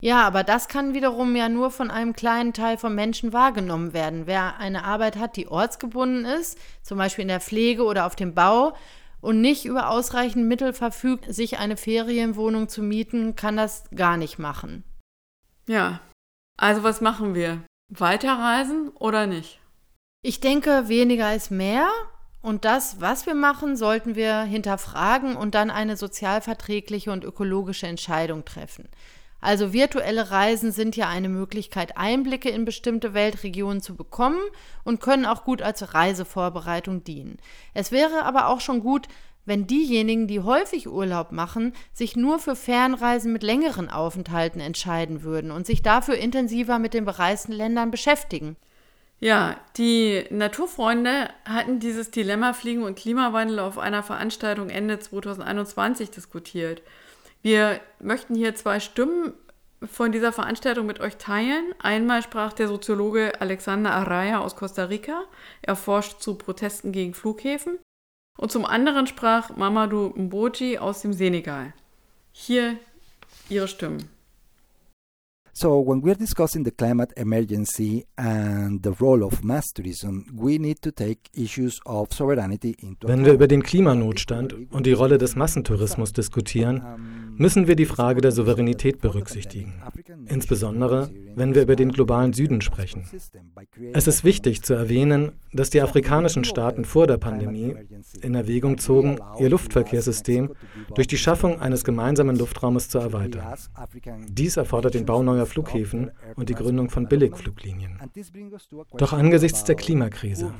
Ja, 0.02 0.26
aber 0.26 0.44
das 0.44 0.68
kann 0.68 0.92
wiederum 0.92 1.34
ja 1.36 1.48
nur 1.48 1.70
von 1.70 1.90
einem 1.90 2.12
kleinen 2.12 2.52
Teil 2.52 2.76
von 2.76 2.94
Menschen 2.94 3.32
wahrgenommen 3.32 3.94
werden. 3.94 4.26
Wer 4.26 4.58
eine 4.58 4.84
Arbeit 4.84 5.16
hat, 5.16 5.36
die 5.36 5.48
ortsgebunden 5.48 6.26
ist, 6.26 6.58
zum 6.82 6.98
Beispiel 6.98 7.22
in 7.22 7.28
der 7.28 7.40
Pflege 7.40 7.84
oder 7.84 8.06
auf 8.06 8.16
dem 8.16 8.34
Bau, 8.34 8.76
und 9.22 9.40
nicht 9.40 9.64
über 9.64 9.88
ausreichend 9.88 10.46
Mittel 10.46 10.72
verfügt, 10.72 11.34
sich 11.34 11.58
eine 11.58 11.76
Ferienwohnung 11.76 12.68
zu 12.68 12.82
mieten, 12.82 13.34
kann 13.34 13.56
das 13.56 13.84
gar 13.94 14.16
nicht 14.18 14.38
machen. 14.38 14.84
Ja, 15.66 16.00
also 16.58 16.82
was 16.82 17.00
machen 17.00 17.34
wir? 17.34 17.62
Weiterreisen 17.88 18.90
oder 18.90 19.26
nicht? 19.26 19.60
Ich 20.22 20.40
denke, 20.40 20.88
weniger 20.88 21.34
ist 21.34 21.50
mehr. 21.50 21.88
Und 22.42 22.64
das, 22.64 23.00
was 23.00 23.26
wir 23.26 23.34
machen, 23.34 23.76
sollten 23.76 24.14
wir 24.14 24.42
hinterfragen 24.42 25.34
und 25.34 25.54
dann 25.54 25.70
eine 25.70 25.96
sozialverträgliche 25.96 27.10
und 27.10 27.24
ökologische 27.24 27.88
Entscheidung 27.88 28.44
treffen. 28.44 28.88
Also 29.40 29.72
virtuelle 29.72 30.30
Reisen 30.30 30.72
sind 30.72 30.96
ja 30.96 31.08
eine 31.08 31.28
Möglichkeit, 31.28 31.96
Einblicke 31.96 32.48
in 32.48 32.64
bestimmte 32.64 33.14
Weltregionen 33.14 33.80
zu 33.80 33.94
bekommen 33.94 34.40
und 34.84 35.00
können 35.00 35.26
auch 35.26 35.44
gut 35.44 35.62
als 35.62 35.94
Reisevorbereitung 35.94 37.04
dienen. 37.04 37.38
Es 37.74 37.92
wäre 37.92 38.24
aber 38.24 38.48
auch 38.48 38.60
schon 38.60 38.80
gut, 38.80 39.08
wenn 39.46 39.66
diejenigen, 39.66 40.26
die 40.26 40.40
häufig 40.40 40.88
Urlaub 40.88 41.32
machen, 41.32 41.72
sich 41.92 42.16
nur 42.16 42.38
für 42.38 42.56
Fernreisen 42.56 43.32
mit 43.32 43.42
längeren 43.42 43.88
Aufenthalten 43.88 44.60
entscheiden 44.60 45.22
würden 45.22 45.52
und 45.52 45.66
sich 45.66 45.82
dafür 45.82 46.16
intensiver 46.16 46.78
mit 46.78 46.94
den 46.94 47.04
bereisten 47.04 47.52
Ländern 47.52 47.90
beschäftigen. 47.90 48.56
Ja, 49.18 49.56
die 49.78 50.24
Naturfreunde 50.30 51.30
hatten 51.46 51.78
dieses 51.78 52.10
Dilemma 52.10 52.52
Fliegen 52.52 52.82
und 52.82 52.98
Klimawandel 52.98 53.60
auf 53.60 53.78
einer 53.78 54.02
Veranstaltung 54.02 54.68
Ende 54.68 54.98
2021 54.98 56.10
diskutiert. 56.10 56.82
Wir 57.42 57.80
möchten 58.00 58.34
hier 58.34 58.54
zwei 58.54 58.80
Stimmen 58.80 59.32
von 59.84 60.12
dieser 60.12 60.32
Veranstaltung 60.32 60.86
mit 60.86 61.00
euch 61.00 61.16
teilen. 61.16 61.74
Einmal 61.78 62.22
sprach 62.22 62.52
der 62.52 62.68
Soziologe 62.68 63.40
Alexander 63.40 63.92
Araya 63.92 64.40
aus 64.40 64.56
Costa 64.56 64.84
Rica. 64.84 65.24
Er 65.62 65.76
forscht 65.76 66.20
zu 66.20 66.34
Protesten 66.34 66.92
gegen 66.92 67.14
Flughäfen. 67.14 67.78
Und 68.38 68.52
zum 68.52 68.64
anderen 68.64 69.06
sprach 69.06 69.56
Mamadou 69.56 70.12
Mboji 70.16 70.78
aus 70.78 71.02
dem 71.02 71.12
Senegal. 71.12 71.72
Hier 72.32 72.78
ihre 73.48 73.68
Stimmen. 73.68 74.10
So, 75.58 75.80
when 75.80 76.02
we're 76.02 76.14
discussing 76.14 76.64
the 76.66 76.70
climate 76.70 77.14
emergency 77.16 78.04
and 78.16 78.82
the 78.82 78.92
role 79.00 79.24
of 79.24 79.42
mass 79.42 79.72
tourism, 79.72 80.26
we 80.34 80.58
need 80.58 80.82
to 80.82 80.90
take 80.90 81.30
issues 81.32 81.80
of 81.86 82.12
sovereignty 82.12 82.76
into 82.78 83.08
Wenn 83.08 83.24
wir 83.24 83.32
über 83.32 83.48
den 83.48 83.62
Klimanotstand 83.62 84.54
und 84.70 84.84
die 84.84 84.92
Rolle 84.92 85.16
des 85.16 85.34
Massentourismus 85.34 86.12
diskutieren, 86.12 86.82
müssen 87.38 87.66
wir 87.66 87.76
die 87.76 87.86
Frage 87.86 88.20
der 88.20 88.32
Souveränität 88.32 89.00
berücksichtigen, 89.00 89.74
insbesondere 90.26 91.10
wenn 91.34 91.54
wir 91.54 91.62
über 91.62 91.76
den 91.76 91.92
globalen 91.92 92.32
Süden 92.32 92.60
sprechen. 92.60 93.04
Es 93.92 94.06
ist 94.06 94.24
wichtig 94.24 94.62
zu 94.62 94.74
erwähnen, 94.74 95.32
dass 95.52 95.70
die 95.70 95.82
afrikanischen 95.82 96.44
Staaten 96.44 96.84
vor 96.84 97.06
der 97.06 97.18
Pandemie 97.18 97.74
in 98.22 98.34
Erwägung 98.34 98.78
zogen, 98.78 99.18
ihr 99.38 99.50
Luftverkehrssystem 99.50 100.52
durch 100.94 101.06
die 101.06 101.18
Schaffung 101.18 101.60
eines 101.60 101.84
gemeinsamen 101.84 102.36
Luftraumes 102.36 102.88
zu 102.88 102.98
erweitern. 102.98 103.54
Dies 104.28 104.56
erfordert 104.56 104.94
den 104.94 105.04
Bau 105.04 105.22
neuer 105.22 105.46
Flughäfen 105.46 106.10
und 106.36 106.48
die 106.48 106.54
Gründung 106.54 106.88
von 106.88 107.06
Billigfluglinien. 107.06 107.98
Doch 108.96 109.12
angesichts 109.12 109.64
der 109.64 109.76
Klimakrise, 109.76 110.52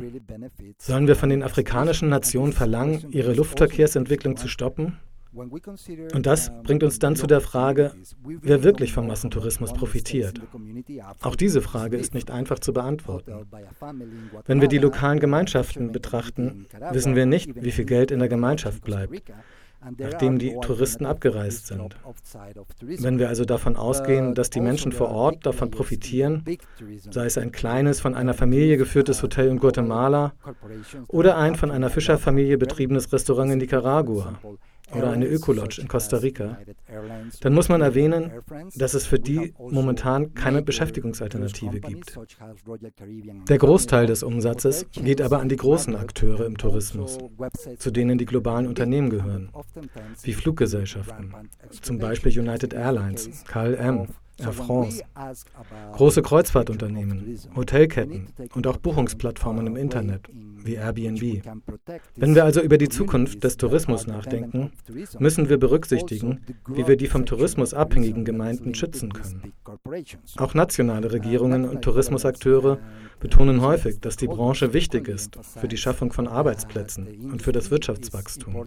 sollen 0.78 1.06
wir 1.06 1.16
von 1.16 1.30
den 1.30 1.42
afrikanischen 1.42 2.08
Nationen 2.08 2.52
verlangen, 2.52 3.06
ihre 3.10 3.32
Luftverkehrsentwicklung 3.32 4.36
zu 4.36 4.48
stoppen? 4.48 4.98
Und 5.36 6.26
das 6.26 6.50
bringt 6.62 6.82
uns 6.82 6.98
dann 6.98 7.16
zu 7.16 7.26
der 7.26 7.40
Frage, 7.40 7.92
wer 8.24 8.62
wirklich 8.62 8.92
vom 8.92 9.06
Massentourismus 9.06 9.72
profitiert. 9.72 10.40
Auch 11.22 11.36
diese 11.36 11.60
Frage 11.60 11.96
ist 11.96 12.14
nicht 12.14 12.30
einfach 12.30 12.58
zu 12.58 12.72
beantworten. 12.72 13.46
Wenn 14.46 14.60
wir 14.60 14.68
die 14.68 14.78
lokalen 14.78 15.20
Gemeinschaften 15.20 15.92
betrachten, 15.92 16.66
wissen 16.92 17.14
wir 17.14 17.26
nicht, 17.26 17.62
wie 17.62 17.72
viel 17.72 17.84
Geld 17.84 18.10
in 18.10 18.18
der 18.18 18.28
Gemeinschaft 18.28 18.82
bleibt 18.82 19.22
nachdem 19.98 20.38
die 20.38 20.56
Touristen 20.60 21.06
abgereist 21.06 21.66
sind. 21.66 21.96
Wenn 22.80 23.18
wir 23.18 23.28
also 23.28 23.44
davon 23.44 23.76
ausgehen, 23.76 24.34
dass 24.34 24.50
die 24.50 24.60
Menschen 24.60 24.92
vor 24.92 25.10
Ort 25.10 25.46
davon 25.46 25.70
profitieren, 25.70 26.44
sei 27.10 27.26
es 27.26 27.38
ein 27.38 27.52
kleines, 27.52 28.00
von 28.00 28.14
einer 28.14 28.34
Familie 28.34 28.76
geführtes 28.76 29.22
Hotel 29.22 29.48
in 29.48 29.58
Guatemala 29.58 30.32
oder 31.08 31.36
ein 31.36 31.54
von 31.54 31.70
einer 31.70 31.90
Fischerfamilie 31.90 32.58
betriebenes 32.58 33.12
Restaurant 33.12 33.52
in 33.52 33.58
Nicaragua, 33.58 34.38
oder 34.94 35.10
eine 35.10 35.26
Ökolodge 35.26 35.80
in 35.80 35.88
Costa 35.88 36.18
Rica, 36.18 36.58
dann 37.40 37.54
muss 37.54 37.68
man 37.68 37.80
erwähnen, 37.80 38.30
dass 38.76 38.94
es 38.94 39.06
für 39.06 39.18
die 39.18 39.54
momentan 39.58 40.34
keine 40.34 40.62
Beschäftigungsalternative 40.62 41.80
gibt. 41.80 42.18
Der 43.48 43.58
Großteil 43.58 44.06
des 44.06 44.22
Umsatzes 44.22 44.86
geht 44.92 45.20
aber 45.20 45.40
an 45.40 45.48
die 45.48 45.56
großen 45.56 45.96
Akteure 45.96 46.46
im 46.46 46.56
Tourismus, 46.56 47.18
zu 47.78 47.90
denen 47.90 48.18
die 48.18 48.26
globalen 48.26 48.66
Unternehmen 48.66 49.10
gehören, 49.10 49.50
wie 50.22 50.32
Fluggesellschaften, 50.32 51.34
zum 51.82 51.98
Beispiel 51.98 52.38
United 52.38 52.72
Airlines, 52.72 53.44
KLM, 53.44 54.08
Air 54.38 54.52
France, 54.52 55.02
große 55.94 56.20
Kreuzfahrtunternehmen, 56.22 57.38
Hotelketten 57.56 58.28
und 58.54 58.66
auch 58.66 58.76
Buchungsplattformen 58.76 59.66
im 59.66 59.76
Internet 59.76 60.28
wie 60.66 60.74
Airbnb. 60.74 61.42
Wenn 62.16 62.34
wir 62.34 62.44
also 62.44 62.60
über 62.60 62.78
die 62.78 62.88
Zukunft 62.88 63.44
des 63.44 63.56
Tourismus 63.56 64.06
nachdenken, 64.06 64.72
müssen 65.18 65.48
wir 65.48 65.58
berücksichtigen, 65.58 66.40
wie 66.68 66.86
wir 66.86 66.96
die 66.96 67.06
vom 67.06 67.26
Tourismus 67.26 67.74
abhängigen 67.74 68.24
Gemeinden 68.24 68.74
schützen 68.74 69.12
können. 69.12 69.52
Auch 70.36 70.54
nationale 70.54 71.12
Regierungen 71.12 71.64
und 71.68 71.82
Tourismusakteure 71.82 72.78
betonen 73.20 73.62
häufig, 73.62 74.00
dass 74.00 74.16
die 74.16 74.26
Branche 74.26 74.72
wichtig 74.72 75.08
ist 75.08 75.38
für 75.42 75.68
die 75.68 75.76
Schaffung 75.76 76.12
von 76.12 76.28
Arbeitsplätzen 76.28 77.30
und 77.30 77.42
für 77.42 77.52
das 77.52 77.70
Wirtschaftswachstum. 77.70 78.66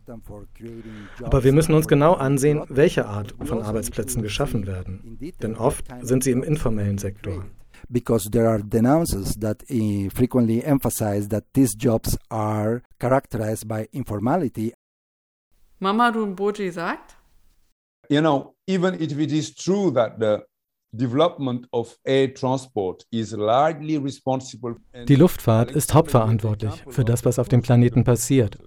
Aber 1.21 1.43
wir 1.43 1.53
müssen 1.53 1.73
uns 1.73 1.87
genau 1.87 2.13
ansehen, 2.13 2.63
welche 2.69 3.05
Art 3.05 3.35
von 3.43 3.61
Arbeitsplätzen 3.61 4.21
geschaffen 4.21 4.65
werden. 4.65 5.19
Denn 5.41 5.55
oft 5.55 5.85
sind 6.01 6.23
sie 6.23 6.31
im 6.31 6.43
informellen 6.43 6.97
Sektor. 6.97 7.45
Because 7.91 8.29
there 8.31 8.47
are 8.47 8.59
denounces 8.59 9.35
that 9.35 9.63
uh, 9.63 10.09
frequently 10.13 10.63
emphasize 10.63 11.29
that 11.29 11.45
these 11.53 11.73
jobs 11.75 12.17
are 12.29 12.83
characterized 12.99 13.67
by 13.67 13.87
informality. 13.91 14.73
Mamadou 15.81 16.35
Mboji 16.35 16.71
sagt, 16.71 17.15
You 18.09 18.21
know, 18.21 18.55
even 18.67 18.95
if 18.95 19.17
it 19.17 19.31
is 19.31 19.55
true 19.55 19.91
that 19.91 20.19
the 20.19 20.43
development 20.95 21.67
of 21.71 21.95
air 22.05 22.27
transport 22.27 23.03
is 23.11 23.33
largely 23.33 23.97
responsible 23.97 24.75
Die 25.07 25.15
Luftfahrt 25.15 25.71
ist 25.71 25.93
hauptverantwortlich 25.93 26.83
für 26.89 27.05
das, 27.05 27.25
was 27.25 27.37
auf 27.37 27.47
dem 27.49 27.61
Planeten 27.61 28.03
passiert. 28.03 28.57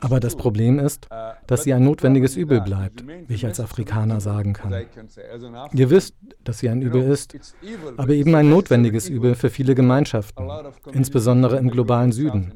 Aber 0.00 0.20
das 0.20 0.36
Problem 0.36 0.78
ist, 0.78 1.08
dass 1.46 1.64
sie 1.64 1.72
ein 1.74 1.84
notwendiges 1.84 2.36
Übel 2.36 2.60
bleibt, 2.60 3.04
wie 3.06 3.34
ich 3.34 3.46
als 3.46 3.60
Afrikaner 3.60 4.20
sagen 4.20 4.52
kann. 4.52 4.74
Ihr 5.72 5.90
wisst, 5.90 6.14
dass 6.44 6.58
sie 6.58 6.68
ein 6.68 6.82
Übel 6.82 7.02
ist, 7.02 7.36
aber 7.96 8.12
eben 8.12 8.34
ein 8.34 8.48
notwendiges 8.50 9.08
Übel 9.08 9.34
für 9.34 9.50
viele 9.50 9.74
Gemeinschaften, 9.74 10.48
insbesondere 10.92 11.58
im 11.58 11.70
globalen 11.70 12.12
Süden 12.12 12.52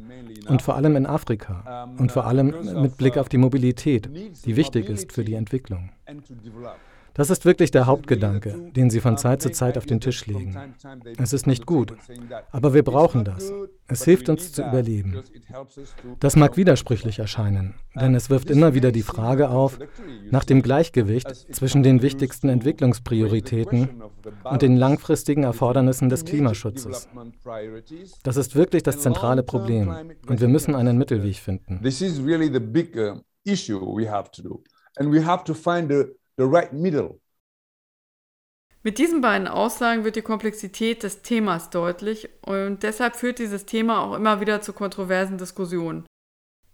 und 0.48 0.62
vor 0.62 0.76
allem 0.76 0.96
in 0.96 1.06
Afrika 1.06 1.88
und 1.98 2.12
vor 2.12 2.26
allem 2.26 2.54
mit 2.82 2.96
Blick 2.96 3.18
auf 3.18 3.28
die 3.28 3.38
Mobilität, 3.38 4.08
die 4.44 4.56
wichtig 4.56 4.88
ist 4.88 5.12
für 5.12 5.24
die 5.24 5.34
Entwicklung. 5.34 5.90
Das 7.14 7.30
ist 7.30 7.44
wirklich 7.44 7.70
der 7.70 7.86
Hauptgedanke, 7.86 8.70
den 8.76 8.90
sie 8.90 9.00
von 9.00 9.16
Zeit 9.16 9.42
zu 9.42 9.50
Zeit 9.50 9.76
auf 9.76 9.86
den 9.86 10.00
Tisch 10.00 10.26
legen. 10.26 10.56
Es 11.18 11.32
ist 11.32 11.46
nicht 11.46 11.66
gut, 11.66 11.94
aber 12.52 12.74
wir 12.74 12.82
brauchen 12.82 13.24
das. 13.24 13.52
Es 13.88 14.04
hilft 14.04 14.28
uns 14.28 14.52
zu 14.52 14.62
überleben. 14.62 15.22
Das 16.20 16.36
mag 16.36 16.56
widersprüchlich 16.56 17.18
erscheinen, 17.18 17.74
denn 17.94 18.14
es 18.14 18.30
wirft 18.30 18.50
immer 18.50 18.74
wieder 18.74 18.92
die 18.92 19.02
Frage 19.02 19.50
auf 19.50 19.78
nach 20.30 20.44
dem 20.44 20.62
Gleichgewicht 20.62 21.28
zwischen 21.54 21.82
den 21.82 22.02
wichtigsten 22.02 22.48
Entwicklungsprioritäten 22.48 24.02
und 24.44 24.62
den 24.62 24.76
langfristigen 24.76 25.42
Erfordernissen 25.42 26.08
des 26.08 26.24
Klimaschutzes. 26.24 27.08
Das 28.22 28.36
ist 28.36 28.54
wirklich 28.54 28.82
das 28.82 29.00
zentrale 29.00 29.42
Problem 29.42 29.94
und 30.28 30.40
wir 30.40 30.48
müssen 30.48 30.74
einen 30.74 30.98
Mittelweg 30.98 31.36
finden. 31.36 31.80
This 31.82 32.00
is 32.00 32.22
really 32.22 32.52
the 32.52 32.60
big 32.60 32.96
issue 33.44 33.80
we 33.80 34.10
have 34.10 34.30
to 34.32 34.42
do. 34.42 34.62
And 34.96 35.12
we 35.12 35.24
have 35.24 35.44
to 35.44 35.54
find 35.54 35.90
the 35.90 36.17
the 36.38 36.44
right 36.44 36.72
middle. 36.72 37.20
Mit 38.82 38.98
diesen 38.98 39.20
beiden 39.20 39.48
Aussagen 39.48 40.04
wird 40.04 40.16
die 40.16 40.22
Komplexität 40.22 41.02
des 41.02 41.22
Themas 41.22 41.68
deutlich 41.68 42.28
und 42.42 42.84
deshalb 42.84 43.16
führt 43.16 43.40
dieses 43.40 43.66
Thema 43.66 44.00
auch 44.00 44.14
immer 44.14 44.40
wieder 44.40 44.62
zu 44.62 44.72
kontroversen 44.72 45.36
Diskussionen. 45.36 46.06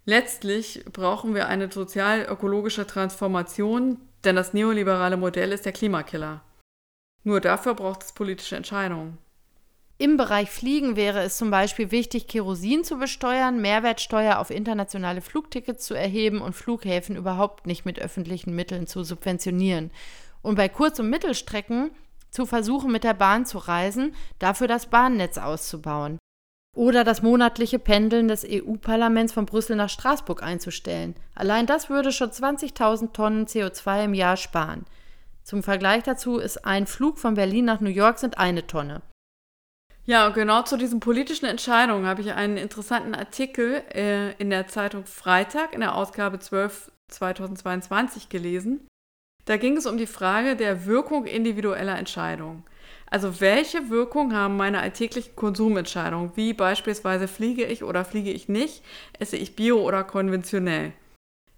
Letztlich 0.05 0.85
brauchen 0.92 1.35
wir 1.35 1.48
eine 1.48 1.72
sozial-ökologische 1.72 2.87
Transformation, 2.87 3.98
denn 4.22 4.37
das 4.37 4.53
neoliberale 4.53 5.16
Modell 5.16 5.50
ist 5.50 5.64
der 5.64 5.72
Klimakiller. 5.72 6.44
Nur 7.22 7.40
dafür 7.40 7.72
braucht 7.74 8.03
es 8.03 8.12
politische 8.12 8.57
Entscheidungen. 8.57 9.16
Im 9.96 10.16
Bereich 10.16 10.50
Fliegen 10.50 10.96
wäre 10.96 11.20
es 11.20 11.37
zum 11.37 11.52
Beispiel 11.52 11.92
wichtig, 11.92 12.26
Kerosin 12.26 12.83
zu 12.83 12.98
besteuern, 12.98 13.61
Mehrwertsteuer 13.61 14.38
auf 14.40 14.50
internationale 14.50 15.20
Flugtickets 15.20 15.87
zu 15.87 15.94
erheben 15.94 16.40
und 16.40 16.54
Flughäfen 16.54 17.14
überhaupt 17.14 17.68
nicht 17.68 17.85
mit 17.85 18.00
öffentlichen 18.00 18.57
Mitteln 18.57 18.88
zu 18.88 19.04
subventionieren. 19.04 19.92
Und 20.42 20.57
bei 20.57 20.68
Kurz- 20.68 20.98
und 20.98 21.11
Mittelstrecken 21.11 21.92
zu 22.30 22.44
versuchen, 22.44 22.90
mit 22.90 23.04
der 23.04 23.14
Bahn 23.14 23.46
zu 23.46 23.59
reisen, 23.59 24.16
dafür 24.40 24.66
das 24.66 24.87
Bahnnetz 24.87 25.38
auszubauen. 25.38 26.18
Oder 26.74 27.04
das 27.04 27.22
monatliche 27.22 27.78
Pendeln 27.78 28.26
des 28.26 28.44
EU-Parlaments 28.44 29.33
von 29.33 29.46
Brüssel 29.46 29.76
nach 29.76 29.88
Straßburg 29.88 30.42
einzustellen. 30.42 31.14
Allein 31.37 31.66
das 31.66 31.88
würde 31.88 32.11
schon 32.11 32.30
20.000 32.30 33.12
Tonnen 33.12 33.46
CO2 33.46 34.07
im 34.07 34.14
Jahr 34.14 34.37
sparen. 34.37 34.87
Zum 35.44 35.62
Vergleich 35.62 36.02
dazu 36.02 36.38
ist 36.38 36.66
ein 36.66 36.88
Flug 36.88 37.20
von 37.20 37.35
Berlin 37.35 37.66
nach 37.66 37.80
New 37.80 37.90
York 37.90 38.18
sind 38.18 38.38
eine 38.38 38.66
Tonne. 38.66 39.02
Ja, 40.06 40.28
genau 40.28 40.62
zu 40.62 40.76
diesen 40.76 41.00
politischen 41.00 41.46
Entscheidungen 41.46 42.06
habe 42.06 42.20
ich 42.20 42.32
einen 42.32 42.58
interessanten 42.58 43.14
Artikel 43.14 43.82
äh, 43.94 44.32
in 44.34 44.50
der 44.50 44.66
Zeitung 44.68 45.06
Freitag 45.06 45.72
in 45.72 45.80
der 45.80 45.94
Ausgabe 45.94 46.38
12 46.38 46.90
2022 47.08 48.28
gelesen. 48.28 48.86
Da 49.46 49.56
ging 49.56 49.76
es 49.76 49.86
um 49.86 49.96
die 49.96 50.06
Frage 50.06 50.56
der 50.56 50.84
Wirkung 50.84 51.24
individueller 51.26 51.98
Entscheidungen. 51.98 52.64
Also 53.06 53.40
welche 53.40 53.90
Wirkung 53.90 54.34
haben 54.34 54.56
meine 54.56 54.80
alltäglichen 54.80 55.36
Konsumentscheidungen, 55.36 56.32
wie 56.34 56.52
beispielsweise 56.52 57.28
fliege 57.28 57.64
ich 57.64 57.82
oder 57.82 58.04
fliege 58.04 58.30
ich 58.30 58.48
nicht, 58.48 58.82
esse 59.18 59.36
ich 59.36 59.56
bio 59.56 59.80
oder 59.80 60.04
konventionell? 60.04 60.92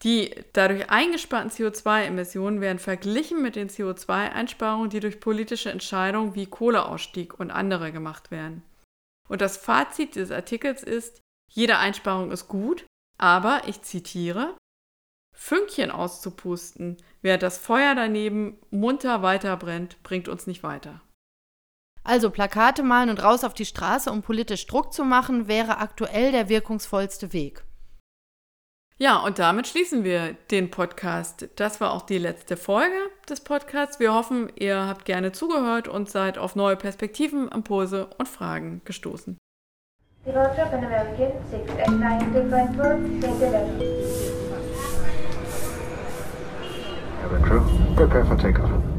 Die 0.02 0.34
dadurch 0.52 0.90
eingesparten 0.90 1.50
CO2-Emissionen 1.50 2.60
werden 2.60 2.78
verglichen 2.78 3.42
mit 3.42 3.56
den 3.56 3.68
CO2-Einsparungen, 3.68 4.90
die 4.90 5.00
durch 5.00 5.20
politische 5.20 5.70
Entscheidungen 5.70 6.34
wie 6.34 6.46
Kohleausstieg 6.46 7.38
und 7.40 7.50
andere 7.50 7.92
gemacht 7.92 8.30
werden. 8.30 8.62
Und 9.28 9.40
das 9.40 9.56
Fazit 9.56 10.14
dieses 10.14 10.30
Artikels 10.30 10.82
ist, 10.82 11.20
jede 11.50 11.78
Einsparung 11.78 12.30
ist 12.30 12.48
gut, 12.48 12.84
aber, 13.18 13.62
ich 13.66 13.82
zitiere, 13.82 14.56
Fünkchen 15.34 15.90
auszupusten, 15.90 16.96
während 17.22 17.42
das 17.42 17.58
Feuer 17.58 17.94
daneben 17.94 18.58
munter 18.70 19.22
weiterbrennt, 19.22 20.02
bringt 20.02 20.28
uns 20.28 20.46
nicht 20.46 20.62
weiter. 20.62 21.02
Also 22.04 22.30
Plakate 22.30 22.82
malen 22.82 23.10
und 23.10 23.22
raus 23.22 23.44
auf 23.44 23.52
die 23.52 23.66
Straße, 23.66 24.10
um 24.10 24.22
politisch 24.22 24.66
Druck 24.66 24.92
zu 24.92 25.04
machen, 25.04 25.48
wäre 25.48 25.78
aktuell 25.78 26.32
der 26.32 26.48
wirkungsvollste 26.48 27.32
Weg. 27.32 27.65
Ja, 28.98 29.18
und 29.18 29.38
damit 29.38 29.66
schließen 29.66 30.04
wir 30.04 30.32
den 30.50 30.70
Podcast. 30.70 31.50
Das 31.56 31.82
war 31.82 31.92
auch 31.92 32.00
die 32.06 32.16
letzte 32.16 32.56
Folge 32.56 32.96
des 33.28 33.40
Podcasts. 33.40 34.00
Wir 34.00 34.14
hoffen, 34.14 34.50
ihr 34.56 34.86
habt 34.86 35.04
gerne 35.04 35.32
zugehört 35.32 35.86
und 35.86 36.08
seid 36.08 36.38
auf 36.38 36.56
neue 36.56 36.76
Perspektiven, 36.76 37.48
Impulse 37.48 38.08
und 38.16 38.26
Fragen 38.26 38.80
gestoßen. 38.86 39.36
Departure 40.24 40.66
Pan 40.70 40.82
American 40.82 41.32
6 41.50 41.72
at 41.78 41.90
9 41.90 42.32
to 42.32 42.48
Frankfurt, 42.48 42.98
St. 43.22 43.40
Cabin 47.20 47.42
crew, 47.42 47.60
prepare 47.96 48.24
for 48.24 48.38
takeoff. 48.38 48.95